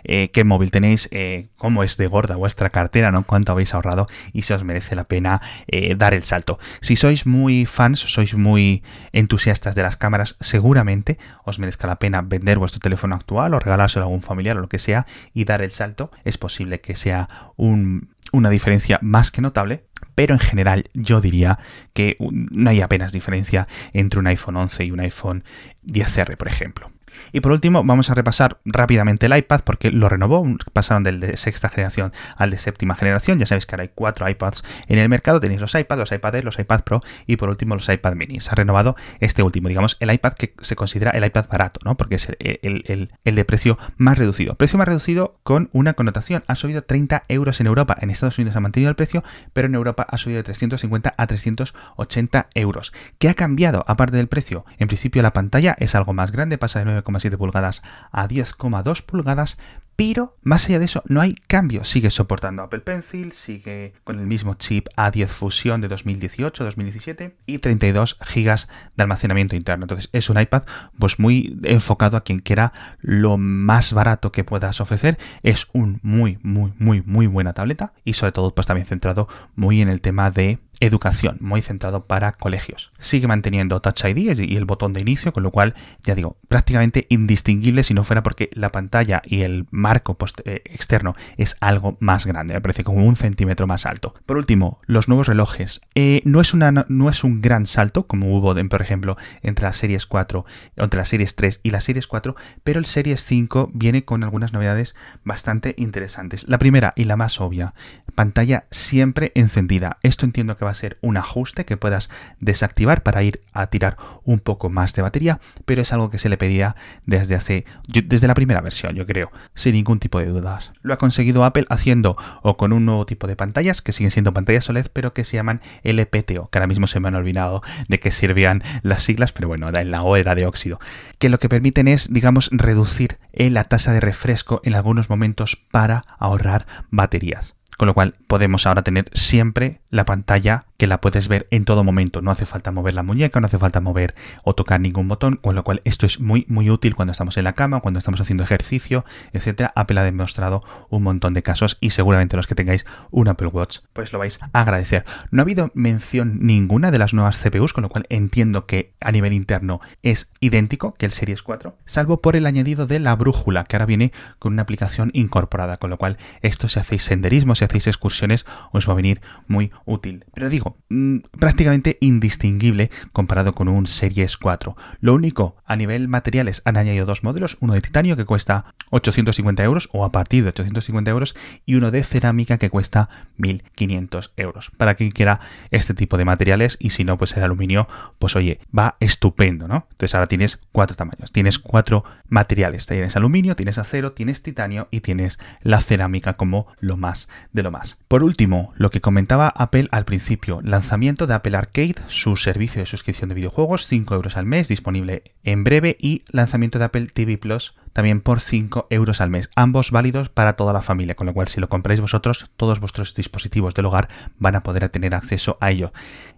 eh, 0.04 0.30
qué 0.30 0.44
móvil 0.44 0.70
tenéis, 0.70 1.08
eh, 1.12 1.48
cómo 1.56 1.82
es 1.82 1.96
de 1.96 2.06
gorda 2.06 2.36
vuestra 2.36 2.70
cartera, 2.70 3.10
¿no? 3.10 3.24
Cuánto 3.24 3.52
habéis 3.52 3.74
ahorrado 3.74 4.06
y 4.32 4.42
si 4.42 4.52
os 4.52 4.64
merece 4.64 4.96
la 4.96 5.04
pena 5.04 5.40
eh, 5.66 5.94
dar 5.96 6.14
el 6.14 6.22
salto. 6.22 6.58
Si 6.80 6.96
sois 6.96 7.26
muy 7.26 7.66
fans, 7.66 8.00
sois 8.00 8.34
muy 8.34 8.82
entusiastas 9.12 9.74
de 9.74 9.82
las 9.82 9.96
cámaras, 9.96 10.36
seguramente 10.40 11.18
os 11.44 11.58
merezca 11.58 11.86
la 11.86 11.96
pena 11.96 12.22
vender 12.22 12.58
vuestro 12.58 12.80
teléfono 12.80 13.14
actual 13.14 13.54
o 13.54 13.60
regalárselo 13.60 14.04
a 14.04 14.06
algún 14.06 14.22
familiar 14.22 14.56
o 14.56 14.60
lo 14.60 14.68
que 14.68 14.78
sea 14.78 15.06
y 15.32 15.44
dar 15.44 15.62
el 15.62 15.70
salto 15.70 16.10
es 16.24 16.38
posible 16.38 16.80
que 16.80 16.96
sea 16.96 17.28
una 17.56 18.50
diferencia 18.50 18.98
más 19.02 19.30
que 19.30 19.40
notable, 19.40 19.84
pero 20.14 20.34
en 20.34 20.40
general 20.40 20.90
yo 20.94 21.20
diría 21.20 21.58
que 21.92 22.16
no 22.18 22.70
hay 22.70 22.80
apenas 22.80 23.12
diferencia 23.12 23.68
entre 23.92 24.20
un 24.20 24.26
iPhone 24.26 24.56
11 24.56 24.84
y 24.84 24.90
un 24.90 25.00
iPhone 25.00 25.44
10R, 25.86 26.36
por 26.36 26.48
ejemplo. 26.48 26.90
Y 27.32 27.40
por 27.40 27.52
último, 27.52 27.84
vamos 27.84 28.10
a 28.10 28.14
repasar 28.14 28.58
rápidamente 28.64 29.26
el 29.26 29.36
iPad 29.36 29.60
porque 29.64 29.90
lo 29.90 30.08
renovó, 30.08 30.44
pasaron 30.72 31.02
del 31.02 31.20
de 31.20 31.36
sexta 31.36 31.68
generación 31.68 32.12
al 32.36 32.50
de 32.50 32.58
séptima 32.58 32.94
generación. 32.94 33.38
Ya 33.38 33.46
sabéis 33.46 33.66
que 33.66 33.74
ahora 33.74 33.82
hay 33.82 33.90
cuatro 33.94 34.28
iPads 34.28 34.62
en 34.88 34.98
el 34.98 35.08
mercado. 35.08 35.40
Tenéis 35.40 35.60
los 35.60 35.74
iPads, 35.74 35.98
los 35.98 36.12
iPad 36.12 36.36
Air, 36.36 36.44
los 36.44 36.58
iPad 36.58 36.82
Pro 36.82 37.02
y 37.26 37.36
por 37.36 37.48
último 37.48 37.74
los 37.74 37.88
iPad 37.88 38.14
mini. 38.14 38.40
Se 38.40 38.50
ha 38.50 38.54
renovado 38.54 38.96
este 39.20 39.42
último, 39.42 39.68
digamos, 39.68 39.96
el 40.00 40.12
iPad 40.12 40.34
que 40.34 40.54
se 40.60 40.76
considera 40.76 41.10
el 41.10 41.24
iPad 41.24 41.46
barato, 41.48 41.80
¿no? 41.84 41.96
Porque 41.96 42.16
es 42.16 42.28
el, 42.38 43.10
de 43.24 43.44
precio 43.44 43.78
más 43.96 44.18
reducido. 44.18 44.54
Precio 44.54 44.78
más 44.78 44.88
reducido 44.88 45.34
con 45.42 45.70
una 45.72 45.94
connotación. 45.94 46.44
Ha 46.46 46.56
subido 46.56 46.82
30 46.82 47.24
euros 47.28 47.60
en 47.60 47.66
Europa. 47.66 47.96
En 48.00 48.10
Estados 48.10 48.38
Unidos 48.38 48.56
ha 48.56 48.60
mantenido 48.60 48.90
el 48.90 48.96
precio, 48.96 49.24
pero 49.52 49.66
en 49.66 49.74
Europa 49.74 50.06
ha 50.08 50.18
subido 50.18 50.38
de 50.38 50.44
350 50.44 51.14
a 51.16 51.26
380 51.26 52.48
euros. 52.54 52.92
¿Qué 53.18 53.28
ha 53.28 53.34
cambiado 53.34 53.84
aparte 53.88 54.16
del 54.16 54.28
precio? 54.28 54.64
En 54.78 54.88
principio 54.88 55.22
la 55.22 55.32
pantalla 55.32 55.76
es 55.78 55.94
algo 55.94 56.12
más 56.12 56.32
grande, 56.32 56.58
pasa 56.58 56.78
de 56.78 56.84
9,7 57.04 57.36
pulgadas 57.36 57.82
a 58.10 58.28
10,2 58.28 59.02
pulgadas, 59.02 59.58
pero 59.96 60.36
más 60.42 60.66
allá 60.66 60.78
de 60.78 60.86
eso 60.86 61.02
no 61.06 61.20
hay 61.20 61.34
cambio. 61.34 61.84
Sigue 61.84 62.10
soportando 62.10 62.62
Apple 62.62 62.80
Pencil, 62.80 63.32
sigue 63.32 63.94
con 64.02 64.18
el 64.18 64.26
mismo 64.26 64.54
chip 64.54 64.88
A10 64.96 65.28
Fusion 65.28 65.80
de 65.80 65.88
2018-2017 65.88 67.34
y 67.46 67.58
32 67.58 68.18
GB 68.18 68.66
de 68.96 69.02
almacenamiento 69.02 69.54
interno. 69.54 69.84
Entonces 69.84 70.08
es 70.12 70.28
un 70.30 70.40
iPad 70.40 70.64
pues 70.98 71.18
muy 71.18 71.58
enfocado 71.62 72.16
a 72.16 72.22
quien 72.22 72.40
quiera 72.40 72.72
lo 73.00 73.36
más 73.36 73.92
barato 73.92 74.32
que 74.32 74.44
puedas 74.44 74.80
ofrecer. 74.80 75.18
Es 75.42 75.68
un 75.72 76.00
muy, 76.02 76.38
muy, 76.42 76.72
muy, 76.78 77.02
muy 77.02 77.26
buena 77.26 77.52
tableta 77.52 77.92
y 78.04 78.14
sobre 78.14 78.32
todo 78.32 78.54
pues 78.54 78.66
también 78.66 78.86
centrado 78.86 79.28
muy 79.54 79.80
en 79.80 79.88
el 79.88 80.00
tema 80.00 80.30
de 80.30 80.58
educación, 80.84 81.38
muy 81.40 81.62
centrado 81.62 82.06
para 82.06 82.32
colegios. 82.32 82.90
Sigue 82.98 83.26
manteniendo 83.26 83.80
Touch 83.80 84.04
ID 84.04 84.38
y 84.38 84.56
el 84.56 84.64
botón 84.64 84.92
de 84.92 85.00
inicio, 85.00 85.32
con 85.32 85.42
lo 85.42 85.50
cual, 85.50 85.74
ya 86.02 86.14
digo, 86.14 86.36
prácticamente 86.48 87.06
indistinguible 87.08 87.82
si 87.82 87.94
no 87.94 88.04
fuera 88.04 88.22
porque 88.22 88.50
la 88.52 88.70
pantalla 88.70 89.22
y 89.24 89.42
el 89.42 89.66
marco 89.70 90.16
eh, 90.44 90.62
externo 90.64 91.14
es 91.36 91.56
algo 91.60 91.96
más 92.00 92.26
grande, 92.26 92.54
me 92.54 92.60
parece 92.60 92.84
como 92.84 93.04
un 93.04 93.16
centímetro 93.16 93.66
más 93.66 93.86
alto. 93.86 94.14
Por 94.26 94.36
último, 94.36 94.80
los 94.86 95.08
nuevos 95.08 95.26
relojes. 95.26 95.80
Eh, 95.94 96.22
no, 96.24 96.40
es 96.40 96.54
una, 96.54 96.72
no 96.88 97.10
es 97.10 97.24
un 97.24 97.40
gran 97.40 97.66
salto, 97.66 98.06
como 98.06 98.36
hubo, 98.36 98.54
por 98.68 98.82
ejemplo, 98.82 99.16
entre 99.42 99.64
las 99.64 99.76
series 99.76 100.06
4, 100.06 100.44
entre 100.76 100.98
las 100.98 101.08
series 101.08 101.34
3 101.34 101.60
y 101.62 101.70
las 101.70 101.84
series 101.84 102.06
4, 102.06 102.36
pero 102.62 102.78
el 102.78 102.86
series 102.86 103.24
5 103.24 103.70
viene 103.72 104.04
con 104.04 104.24
algunas 104.24 104.52
novedades 104.52 104.94
bastante 105.24 105.74
interesantes. 105.78 106.46
La 106.48 106.58
primera 106.58 106.92
y 106.96 107.04
la 107.04 107.16
más 107.16 107.40
obvia, 107.40 107.74
pantalla 108.14 108.66
siempre 108.70 109.32
encendida. 109.34 109.98
Esto 110.02 110.24
entiendo 110.24 110.56
que 110.56 110.64
va 110.64 110.73
ser 110.74 110.98
un 111.00 111.16
ajuste 111.16 111.64
que 111.64 111.76
puedas 111.76 112.10
desactivar 112.40 113.02
para 113.02 113.22
ir 113.22 113.40
a 113.52 113.66
tirar 113.68 113.96
un 114.24 114.40
poco 114.40 114.70
más 114.70 114.94
de 114.94 115.02
batería, 115.02 115.40
pero 115.64 115.82
es 115.82 115.92
algo 115.92 116.10
que 116.10 116.18
se 116.18 116.28
le 116.28 116.36
pedía 116.36 116.76
desde 117.06 117.34
hace 117.34 117.64
desde 117.86 118.26
la 118.26 118.34
primera 118.34 118.60
versión, 118.60 118.94
yo 118.94 119.06
creo, 119.06 119.30
sin 119.54 119.74
ningún 119.74 119.98
tipo 119.98 120.18
de 120.18 120.26
dudas. 120.26 120.72
Lo 120.82 120.94
ha 120.94 120.98
conseguido 120.98 121.44
Apple 121.44 121.66
haciendo 121.68 122.16
o 122.42 122.56
con 122.56 122.72
un 122.72 122.84
nuevo 122.84 123.06
tipo 123.06 123.26
de 123.26 123.36
pantallas 123.36 123.82
que 123.82 123.92
siguen 123.92 124.10
siendo 124.10 124.32
pantallas 124.32 124.68
OLED, 124.68 124.86
pero 124.92 125.12
que 125.12 125.24
se 125.24 125.36
llaman 125.36 125.60
LPTO, 125.82 126.48
que 126.50 126.58
ahora 126.58 126.66
mismo 126.66 126.86
se 126.86 127.00
me 127.00 127.08
han 127.08 127.14
olvidado 127.14 127.62
de 127.88 128.00
que 128.00 128.10
servían 128.10 128.62
las 128.82 129.02
siglas, 129.02 129.32
pero 129.32 129.48
bueno, 129.48 129.68
en 129.68 129.90
la 129.90 130.02
O 130.02 130.16
era 130.16 130.34
de 130.34 130.46
óxido, 130.46 130.78
que 131.18 131.28
lo 131.28 131.38
que 131.38 131.48
permiten 131.48 131.88
es, 131.88 132.12
digamos, 132.12 132.50
reducir 132.52 133.18
eh, 133.32 133.50
la 133.50 133.64
tasa 133.64 133.92
de 133.92 134.00
refresco 134.00 134.60
en 134.64 134.74
algunos 134.74 135.10
momentos 135.10 135.58
para 135.70 136.04
ahorrar 136.18 136.66
baterías. 136.90 137.54
Con 137.76 137.86
lo 137.88 137.94
cual 137.94 138.14
podemos 138.34 138.66
ahora 138.66 138.82
tener 138.82 139.04
siempre 139.12 139.80
la 139.90 140.04
pantalla 140.04 140.66
que 140.76 140.88
la 140.88 141.00
puedes 141.00 141.28
ver 141.28 141.46
en 141.52 141.64
todo 141.64 141.84
momento. 141.84 142.20
No 142.20 142.32
hace 142.32 142.46
falta 142.46 142.72
mover 142.72 142.94
la 142.94 143.04
muñeca, 143.04 143.38
no 143.38 143.46
hace 143.46 143.58
falta 143.58 143.80
mover 143.80 144.16
o 144.42 144.56
tocar 144.56 144.80
ningún 144.80 145.06
botón, 145.06 145.36
con 145.36 145.54
lo 145.54 145.62
cual 145.62 145.82
esto 145.84 146.04
es 146.04 146.18
muy 146.18 146.44
muy 146.48 146.68
útil 146.68 146.96
cuando 146.96 147.12
estamos 147.12 147.36
en 147.36 147.44
la 147.44 147.52
cama, 147.52 147.78
cuando 147.78 147.98
estamos 147.98 148.20
haciendo 148.20 148.42
ejercicio, 148.42 149.04
etcétera. 149.32 149.72
Apple 149.76 150.00
ha 150.00 150.02
demostrado 150.02 150.64
un 150.90 151.04
montón 151.04 151.32
de 151.32 151.44
casos 151.44 151.78
y 151.80 151.90
seguramente 151.90 152.36
los 152.36 152.48
que 152.48 152.56
tengáis 152.56 152.84
un 153.12 153.28
Apple 153.28 153.46
Watch 153.46 153.78
pues 153.92 154.12
lo 154.12 154.18
vais 154.18 154.40
a 154.52 154.60
agradecer. 154.60 155.04
No 155.30 155.42
ha 155.42 155.44
habido 155.44 155.70
mención 155.74 156.38
ninguna 156.40 156.90
de 156.90 156.98
las 156.98 157.14
nuevas 157.14 157.40
CPUs, 157.40 157.72
con 157.72 157.82
lo 157.82 157.88
cual 157.88 158.06
entiendo 158.08 158.66
que 158.66 158.94
a 159.00 159.12
nivel 159.12 159.32
interno 159.32 159.80
es 160.02 160.28
idéntico 160.40 160.94
que 160.94 161.06
el 161.06 161.12
Series 161.12 161.44
4, 161.44 161.76
salvo 161.86 162.20
por 162.20 162.34
el 162.34 162.46
añadido 162.46 162.88
de 162.88 162.98
la 162.98 163.14
brújula, 163.14 163.62
que 163.62 163.76
ahora 163.76 163.86
viene 163.86 164.10
con 164.40 164.54
una 164.54 164.62
aplicación 164.62 165.12
incorporada, 165.14 165.76
con 165.76 165.90
lo 165.90 165.98
cual 165.98 166.18
esto 166.42 166.68
si 166.68 166.80
hacéis 166.80 167.04
senderismo, 167.04 167.54
si 167.54 167.64
hacéis 167.64 167.86
excursiones, 167.86 168.23
os 168.72 168.88
va 168.88 168.92
a 168.92 168.96
venir 168.96 169.20
muy 169.46 169.70
útil. 169.84 170.24
Pero 170.32 170.48
digo, 170.48 170.76
Mm, 170.94 171.22
prácticamente 171.40 171.98
indistinguible 172.00 172.88
comparado 173.12 173.56
con 173.56 173.66
un 173.66 173.88
Series 173.88 174.36
4. 174.36 174.76
Lo 175.00 175.14
único, 175.14 175.56
a 175.64 175.74
nivel 175.74 176.06
materiales 176.06 176.62
han 176.64 176.76
añadido 176.76 177.04
dos 177.04 177.24
modelos, 177.24 177.56
uno 177.58 177.74
de 177.74 177.80
titanio 177.80 178.16
que 178.16 178.24
cuesta 178.24 178.66
850 178.90 179.64
euros 179.64 179.88
o 179.92 180.04
a 180.04 180.12
partir 180.12 180.44
de 180.44 180.50
850 180.50 181.10
euros 181.10 181.34
y 181.66 181.74
uno 181.74 181.90
de 181.90 182.04
cerámica 182.04 182.58
que 182.58 182.70
cuesta 182.70 183.08
1500 183.38 184.34
euros. 184.36 184.70
Para 184.76 184.94
quien 184.94 185.10
quiera 185.10 185.40
este 185.72 185.94
tipo 185.94 186.16
de 186.16 186.26
materiales 186.26 186.76
y 186.78 186.90
si 186.90 187.02
no, 187.02 187.18
pues 187.18 187.36
el 187.36 187.42
aluminio, 187.42 187.88
pues 188.20 188.36
oye, 188.36 188.60
va 188.76 188.96
estupendo, 189.00 189.66
¿no? 189.66 189.88
Entonces 189.90 190.14
ahora 190.14 190.28
tienes 190.28 190.60
cuatro 190.70 190.94
tamaños, 190.94 191.32
tienes 191.32 191.58
cuatro 191.58 192.04
materiales, 192.28 192.86
tienes 192.86 193.16
aluminio, 193.16 193.56
tienes 193.56 193.78
acero, 193.78 194.12
tienes 194.12 194.44
titanio 194.44 194.86
y 194.92 195.00
tienes 195.00 195.40
la 195.62 195.80
cerámica 195.80 196.34
como 196.34 196.68
lo 196.78 196.96
más 196.96 197.28
de 197.52 197.64
lo 197.64 197.72
más. 197.72 197.98
Por 198.14 198.22
último, 198.22 198.72
lo 198.76 198.92
que 198.92 199.00
comentaba 199.00 199.48
Apple 199.48 199.88
al 199.90 200.04
principio, 200.04 200.60
lanzamiento 200.62 201.26
de 201.26 201.34
Apple 201.34 201.56
Arcade, 201.56 201.96
su 202.06 202.36
servicio 202.36 202.80
de 202.80 202.86
suscripción 202.86 203.28
de 203.28 203.34
videojuegos, 203.34 203.88
5 203.88 204.14
euros 204.14 204.36
al 204.36 204.46
mes, 204.46 204.68
disponible 204.68 205.32
en 205.42 205.64
breve, 205.64 205.96
y 205.98 206.22
lanzamiento 206.30 206.78
de 206.78 206.84
Apple 206.84 207.08
TV 207.12 207.38
Plus 207.38 207.74
también 207.92 208.20
por 208.20 208.40
5 208.40 208.88
euros 208.90 209.20
al 209.20 209.30
mes, 209.30 209.50
ambos 209.56 209.90
válidos 209.90 210.28
para 210.28 210.54
toda 210.54 210.72
la 210.72 210.82
familia, 210.82 211.14
con 211.14 211.26
lo 211.26 211.32
cual 211.32 211.48
si 211.48 211.60
lo 211.60 211.68
compráis 211.68 212.00
vosotros, 212.00 212.50
todos 212.56 212.80
vuestros 212.80 213.14
dispositivos 213.14 213.74
del 213.74 213.86
hogar 213.86 214.08
van 214.38 214.56
a 214.56 214.62
poder 214.62 214.88
tener 214.90 215.14
acceso 215.14 215.58
a 215.60 215.70
ello. 215.70 215.92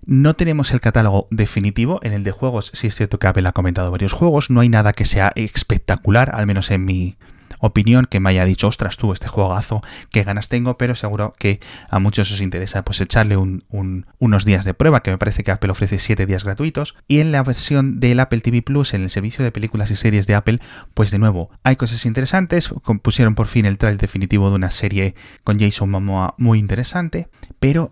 No 0.04 0.34
tenemos 0.34 0.72
el 0.72 0.80
catálogo 0.80 1.28
definitivo, 1.30 1.98
en 2.02 2.12
el 2.12 2.24
de 2.24 2.30
juegos 2.30 2.70
sí 2.74 2.86
es 2.86 2.94
cierto 2.94 3.18
que 3.18 3.26
Apple 3.26 3.48
ha 3.48 3.52
comentado 3.52 3.90
varios 3.90 4.12
juegos, 4.12 4.50
no 4.50 4.60
hay 4.60 4.68
nada 4.68 4.92
que 4.92 5.04
sea 5.04 5.32
espectacular, 5.34 6.30
al 6.34 6.46
menos 6.46 6.70
en 6.70 6.84
mi 6.84 7.16
opinión, 7.58 8.06
que 8.06 8.20
me 8.20 8.30
haya 8.30 8.44
dicho, 8.44 8.68
ostras 8.68 8.96
tú, 8.96 9.12
este 9.12 9.28
juegazo, 9.28 9.82
qué 10.10 10.22
ganas 10.22 10.48
tengo, 10.48 10.78
pero 10.78 10.94
seguro 10.94 11.34
que 11.38 11.60
a 11.88 11.98
muchos 11.98 12.30
os 12.30 12.40
interesa 12.40 12.84
pues 12.84 13.00
echarle 13.00 13.36
unos 13.36 14.44
días 14.44 14.64
de 14.64 14.74
prueba, 14.74 15.02
que 15.02 15.10
me 15.10 15.18
parece 15.18 15.42
que 15.42 15.50
Apple 15.50 15.70
ofrece 15.70 15.98
7 15.98 16.26
días 16.26 16.44
gratuitos. 16.44 16.96
Y 17.08 17.20
en 17.20 17.32
la 17.32 17.42
versión 17.42 18.00
del 18.00 18.20
Apple 18.20 18.40
TV 18.40 18.62
Plus, 18.62 18.94
en 18.94 19.02
el 19.02 19.10
servicio 19.10 19.44
de 19.44 19.52
películas 19.52 19.90
y 19.90 19.96
series 19.96 20.26
de 20.26 20.34
Apple, 20.34 20.60
pues 20.94 21.10
de 21.10 21.18
nuevo, 21.18 21.50
hay 21.62 21.76
cosas 21.76 22.04
interesantes, 22.06 22.70
pusieron 23.02 23.34
por 23.34 23.46
fin 23.46 23.66
el 23.66 23.78
trailer 23.78 24.00
definitivo 24.00 24.50
de 24.50 24.56
una 24.56 24.70
serie 24.70 25.14
con 25.44 25.58
Jason 25.58 25.90
Momoa 25.90 26.34
muy 26.38 26.58
interesante, 26.58 27.28
pero, 27.58 27.90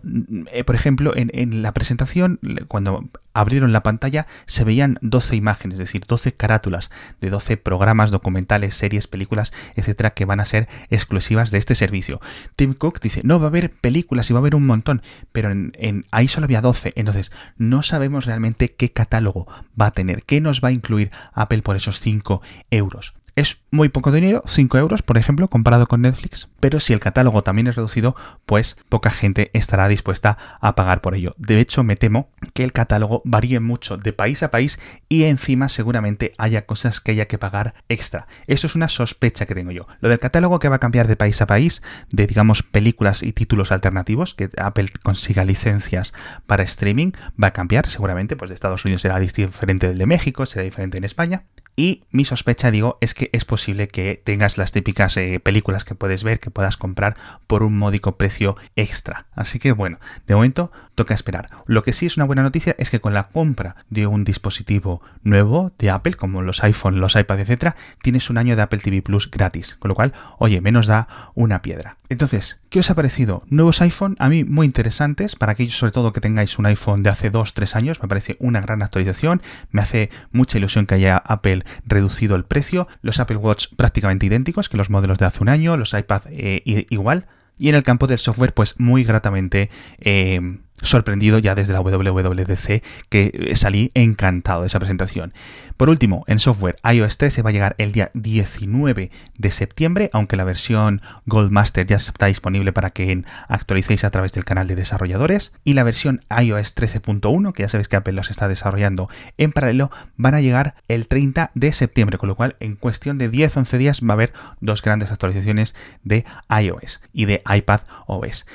eh, 0.51 0.63
por 0.63 0.75
ejemplo, 0.75 1.13
en, 1.15 1.61
la 1.61 1.73
presentación, 1.73 2.39
cuando 2.67 3.09
abrieron 3.33 3.73
la 3.73 3.83
pantalla, 3.83 4.27
se 4.45 4.63
veían 4.63 4.97
12 5.01 5.35
imágenes, 5.35 5.75
es 5.75 5.79
decir, 5.79 6.05
12 6.07 6.33
carátulas 6.33 6.91
de 7.19 7.29
12 7.29 7.57
programas, 7.57 8.11
documentales, 8.11 8.75
series, 8.75 9.07
películas, 9.07 9.53
etcétera, 9.75 10.11
que 10.11 10.25
van 10.25 10.39
a 10.39 10.45
ser 10.45 10.67
exclusivas 10.89 11.51
de 11.51 11.57
este 11.57 11.75
servicio. 11.75 12.21
Tim 12.55 12.73
Cook 12.73 12.99
dice, 13.01 13.21
no, 13.23 13.39
va 13.39 13.45
a 13.45 13.49
haber 13.49 13.71
películas 13.71 14.29
y 14.29 14.33
va 14.33 14.39
a 14.39 14.41
haber 14.41 14.55
un 14.55 14.65
montón, 14.65 15.01
pero 15.31 15.51
en, 15.51 16.05
ahí 16.11 16.27
solo 16.27 16.45
había 16.45 16.61
12, 16.61 16.93
entonces 16.95 17.31
no 17.57 17.83
sabemos 17.83 18.25
realmente 18.25 18.73
qué 18.73 18.91
catálogo 18.91 19.47
va 19.79 19.87
a 19.87 19.91
tener, 19.91 20.23
qué 20.23 20.41
nos 20.41 20.61
va 20.61 20.69
a 20.69 20.73
incluir 20.73 21.11
Apple 21.33 21.61
por 21.61 21.75
esos 21.75 21.99
5 21.99 22.41
euros. 22.71 23.13
Es 23.35 23.57
muy 23.69 23.89
poco 23.89 24.13
dinero, 24.13 24.43
5 24.47 24.77
euros, 24.77 25.01
por 25.01 25.17
ejemplo, 25.17 25.49
comparado 25.49 25.87
con 25.87 26.01
Netflix, 26.01 26.47
pero 26.61 26.79
si 26.79 26.93
el 26.93 27.01
catálogo 27.01 27.43
también 27.43 27.67
es 27.67 27.75
reducido, 27.75 28.15
pues 28.45 28.77
poca 28.87 29.11
gente 29.11 29.51
estará 29.51 29.89
dispuesta 29.89 30.37
a 30.61 30.73
pagar 30.75 31.01
por 31.01 31.15
ello. 31.15 31.35
De 31.37 31.59
hecho, 31.59 31.83
me 31.83 31.97
temo 31.97 32.29
que 32.53 32.63
el 32.63 32.71
catálogo 32.71 33.21
varíe 33.25 33.59
mucho 33.59 33.97
de 33.97 34.13
país 34.13 34.41
a 34.41 34.51
país 34.51 34.79
y 35.09 35.25
encima 35.25 35.67
seguramente 35.67 36.31
haya 36.37 36.65
cosas 36.65 37.01
que 37.01 37.11
haya 37.11 37.25
que 37.25 37.37
pagar 37.37 37.73
extra. 37.89 38.27
Eso 38.47 38.67
es 38.67 38.75
una 38.75 38.87
sospecha 38.87 39.45
que 39.45 39.53
tengo 39.53 39.71
yo. 39.71 39.85
Lo 39.99 40.07
del 40.07 40.19
catálogo 40.19 40.59
que 40.59 40.69
va 40.69 40.77
a 40.77 40.79
cambiar 40.79 41.09
de 41.09 41.17
país 41.17 41.41
a 41.41 41.45
país, 41.45 41.81
de 42.11 42.27
digamos 42.27 42.63
películas 42.63 43.21
y 43.21 43.33
títulos 43.33 43.73
alternativos, 43.73 44.33
que 44.33 44.49
Apple 44.55 44.87
consiga 45.03 45.43
licencias 45.43 46.13
para 46.47 46.63
streaming, 46.63 47.11
va 47.41 47.49
a 47.49 47.53
cambiar 47.53 47.87
seguramente, 47.87 48.37
pues 48.37 48.47
de 48.47 48.55
Estados 48.55 48.85
Unidos 48.85 49.01
será 49.01 49.19
diferente 49.19 49.89
del 49.89 49.97
de 49.97 50.05
México, 50.05 50.45
será 50.45 50.63
diferente 50.63 50.97
en 50.97 51.03
España. 51.03 51.43
Y 51.75 52.05
mi 52.11 52.23
sospecha, 52.23 52.71
digo, 52.71 52.97
es 53.01 53.13
que 53.13 53.24
es 53.33 53.45
posible 53.45 53.87
que 53.87 54.21
tengas 54.23 54.57
las 54.57 54.71
típicas 54.71 55.15
eh, 55.17 55.39
películas 55.39 55.85
que 55.85 55.95
puedes 55.95 56.23
ver, 56.23 56.39
que 56.39 56.51
puedas 56.51 56.77
comprar 56.77 57.15
por 57.47 57.63
un 57.63 57.77
módico 57.77 58.17
precio 58.17 58.57
extra. 58.75 59.27
Así 59.33 59.59
que 59.59 59.71
bueno, 59.71 59.99
de 60.27 60.35
momento 60.35 60.71
toca 60.95 61.13
esperar. 61.13 61.47
Lo 61.65 61.83
que 61.83 61.93
sí 61.93 62.05
es 62.05 62.17
una 62.17 62.25
buena 62.25 62.41
noticia 62.41 62.75
es 62.79 62.89
que 62.89 62.99
con 62.99 63.13
la 63.13 63.27
compra 63.27 63.75
de 63.89 64.07
un 64.07 64.23
dispositivo 64.23 65.01
nuevo 65.23 65.71
de 65.77 65.89
Apple, 65.89 66.15
como 66.15 66.41
los 66.41 66.63
iPhone, 66.63 66.99
los 66.99 67.15
iPad, 67.15 67.41
etcétera, 67.41 67.75
tienes 68.01 68.29
un 68.29 68.37
año 68.37 68.55
de 68.55 68.61
Apple 68.61 68.79
TV 68.79 69.01
Plus 69.01 69.29
gratis. 69.29 69.75
Con 69.79 69.89
lo 69.89 69.95
cual, 69.95 70.13
oye, 70.39 70.61
menos 70.61 70.87
da 70.87 71.07
una 71.35 71.61
piedra. 71.61 71.97
Entonces, 72.07 72.59
¿qué 72.69 72.79
os 72.79 72.89
ha 72.89 72.95
parecido? 72.95 73.43
Nuevos 73.47 73.81
iPhone, 73.81 74.15
a 74.19 74.29
mí 74.29 74.43
muy 74.43 74.65
interesantes, 74.65 75.35
para 75.35 75.53
aquellos 75.53 75.77
sobre 75.77 75.91
todo 75.91 76.13
que 76.13 76.21
tengáis 76.21 76.57
un 76.59 76.67
iPhone 76.67 77.03
de 77.03 77.09
hace 77.09 77.31
2-3 77.31 77.75
años, 77.75 78.01
me 78.01 78.07
parece 78.07 78.37
una 78.39 78.61
gran 78.61 78.83
actualización, 78.83 79.41
me 79.71 79.81
hace 79.81 80.11
mucha 80.31 80.57
ilusión 80.57 80.85
que 80.85 80.95
haya 80.95 81.17
Apple 81.17 81.63
reducido 81.85 82.35
el 82.35 82.45
precio, 82.45 82.87
los 83.01 83.19
Apple 83.19 83.37
Watch 83.37 83.67
prácticamente 83.75 84.27
idénticos 84.27 84.69
que 84.69 84.77
los 84.77 84.89
modelos 84.89 85.17
de 85.17 85.25
hace 85.25 85.41
un 85.41 85.49
año, 85.49 85.77
los 85.77 85.93
iPad 85.93 86.21
eh, 86.29 86.85
igual, 86.89 87.25
y 87.57 87.69
en 87.69 87.75
el 87.75 87.83
campo 87.83 88.07
del 88.07 88.19
software, 88.19 88.53
pues 88.53 88.75
muy 88.79 89.03
gratamente 89.03 89.69
eh, 89.99 90.59
sorprendido 90.81 91.39
ya 91.39 91.55
desde 91.55 91.73
la 91.73 91.81
WWDC 91.81 92.83
que 93.09 93.53
salí 93.55 93.91
encantado 93.93 94.61
de 94.61 94.67
esa 94.67 94.79
presentación. 94.79 95.33
Por 95.77 95.89
último, 95.89 96.23
en 96.27 96.39
software 96.39 96.77
iOS 96.89 97.17
13 97.17 97.41
va 97.41 97.49
a 97.49 97.53
llegar 97.53 97.75
el 97.79 97.91
día 97.91 98.09
19 98.13 99.11
de 99.37 99.51
septiembre, 99.51 100.09
aunque 100.13 100.37
la 100.37 100.45
versión 100.45 101.01
Goldmaster 101.25 101.85
ya 101.85 101.97
está 101.97 102.27
disponible 102.27 102.71
para 102.71 102.91
que 102.91 103.23
actualicéis 103.49 104.05
a 104.05 104.09
través 104.09 104.31
del 104.31 104.45
canal 104.45 104.67
de 104.67 104.75
desarrolladores. 104.75 105.51
Y 105.65 105.73
la 105.73 105.83
versión 105.83 106.23
iOS 106.29 106.75
13.1, 106.75 107.51
que 107.51 107.63
ya 107.63 107.69
sabéis 107.69 107.89
que 107.89 107.97
Apple 107.97 108.13
los 108.13 108.31
está 108.31 108.47
desarrollando 108.47 109.09
en 109.37 109.51
paralelo, 109.51 109.91
van 110.15 110.35
a 110.35 110.41
llegar 110.41 110.75
el 110.87 111.07
30 111.07 111.51
de 111.55 111.73
septiembre, 111.73 112.17
con 112.17 112.29
lo 112.29 112.35
cual 112.35 112.55
en 112.61 112.75
cuestión 112.75 113.17
de 113.17 113.29
10-11 113.29 113.77
días 113.77 114.01
va 114.01 114.11
a 114.11 114.13
haber 114.13 114.33
dos 114.61 114.81
grandes 114.81 115.11
actualizaciones 115.11 115.75
de 116.03 116.25
iOS 116.49 117.01
y 117.11 117.25
de 117.25 117.43
iPad 117.45 117.81
OS. 118.07 118.45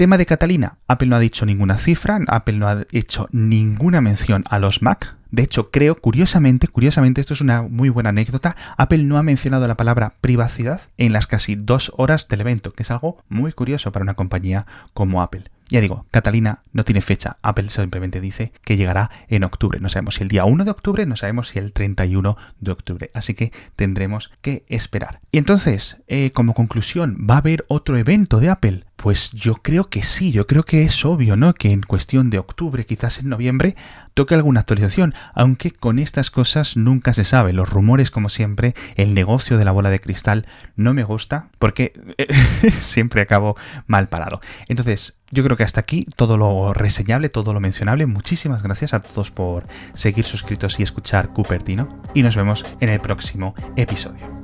Tema 0.00 0.16
de 0.16 0.24
Catalina, 0.24 0.78
Apple 0.88 1.08
no 1.08 1.16
ha 1.16 1.20
dicho 1.20 1.44
ninguna 1.44 1.76
cifra, 1.76 2.18
Apple 2.26 2.56
no 2.56 2.66
ha 2.68 2.86
hecho 2.90 3.28
ninguna 3.32 4.00
mención 4.00 4.44
a 4.48 4.58
los 4.58 4.80
Mac. 4.80 5.14
De 5.30 5.42
hecho, 5.42 5.70
creo, 5.70 6.00
curiosamente, 6.00 6.68
curiosamente, 6.68 7.20
esto 7.20 7.34
es 7.34 7.42
una 7.42 7.60
muy 7.60 7.90
buena 7.90 8.08
anécdota, 8.08 8.56
Apple 8.78 9.04
no 9.04 9.18
ha 9.18 9.22
mencionado 9.22 9.68
la 9.68 9.76
palabra 9.76 10.14
privacidad 10.22 10.80
en 10.96 11.12
las 11.12 11.26
casi 11.26 11.54
dos 11.54 11.92
horas 11.98 12.28
del 12.28 12.40
evento, 12.40 12.72
que 12.72 12.82
es 12.82 12.90
algo 12.90 13.22
muy 13.28 13.52
curioso 13.52 13.92
para 13.92 14.02
una 14.02 14.14
compañía 14.14 14.64
como 14.94 15.20
Apple. 15.20 15.50
Ya 15.70 15.80
digo, 15.80 16.06
Catalina 16.10 16.62
no 16.72 16.84
tiene 16.84 17.00
fecha. 17.00 17.38
Apple 17.42 17.70
simplemente 17.70 18.20
dice 18.20 18.52
que 18.64 18.76
llegará 18.76 19.10
en 19.28 19.44
octubre. 19.44 19.78
No 19.78 19.88
sabemos 19.88 20.16
si 20.16 20.22
el 20.22 20.28
día 20.28 20.44
1 20.44 20.64
de 20.64 20.70
octubre, 20.70 21.06
no 21.06 21.16
sabemos 21.16 21.48
si 21.48 21.60
el 21.60 21.72
31 21.72 22.36
de 22.58 22.72
octubre. 22.72 23.10
Así 23.14 23.34
que 23.34 23.52
tendremos 23.76 24.32
que 24.42 24.64
esperar. 24.68 25.20
Y 25.30 25.38
entonces, 25.38 25.98
eh, 26.08 26.32
como 26.32 26.54
conclusión, 26.54 27.16
¿va 27.28 27.34
a 27.34 27.38
haber 27.38 27.64
otro 27.68 27.96
evento 27.96 28.40
de 28.40 28.50
Apple? 28.50 28.84
Pues 28.96 29.30
yo 29.30 29.54
creo 29.54 29.88
que 29.88 30.02
sí, 30.02 30.30
yo 30.30 30.46
creo 30.46 30.64
que 30.64 30.82
es 30.82 31.04
obvio, 31.06 31.34
¿no? 31.36 31.54
Que 31.54 31.70
en 31.70 31.82
cuestión 31.82 32.28
de 32.28 32.38
octubre, 32.38 32.84
quizás 32.84 33.18
en 33.18 33.30
noviembre, 33.30 33.74
toque 34.12 34.34
alguna 34.34 34.60
actualización, 34.60 35.14
aunque 35.34 35.70
con 35.70 35.98
estas 35.98 36.30
cosas 36.30 36.76
nunca 36.76 37.14
se 37.14 37.24
sabe. 37.24 37.54
Los 37.54 37.70
rumores, 37.70 38.10
como 38.10 38.28
siempre, 38.28 38.74
el 38.96 39.14
negocio 39.14 39.56
de 39.56 39.64
la 39.64 39.72
bola 39.72 39.88
de 39.88 40.00
cristal 40.00 40.46
no 40.76 40.92
me 40.92 41.04
gusta 41.04 41.48
porque 41.58 41.94
siempre 42.80 43.22
acabo 43.22 43.56
mal 43.86 44.08
parado. 44.08 44.42
Entonces, 44.68 45.16
yo 45.30 45.44
creo 45.44 45.56
que 45.56 45.62
hasta 45.62 45.80
aquí 45.80 46.06
todo 46.16 46.36
lo 46.36 46.72
reseñable, 46.74 47.28
todo 47.28 47.52
lo 47.52 47.60
mencionable. 47.60 48.06
Muchísimas 48.06 48.62
gracias 48.62 48.94
a 48.94 49.00
todos 49.00 49.30
por 49.30 49.66
seguir 49.94 50.24
suscritos 50.24 50.80
y 50.80 50.82
escuchar 50.82 51.32
Cupertino 51.32 52.00
y 52.14 52.22
nos 52.22 52.36
vemos 52.36 52.64
en 52.80 52.88
el 52.88 53.00
próximo 53.00 53.54
episodio. 53.76 54.39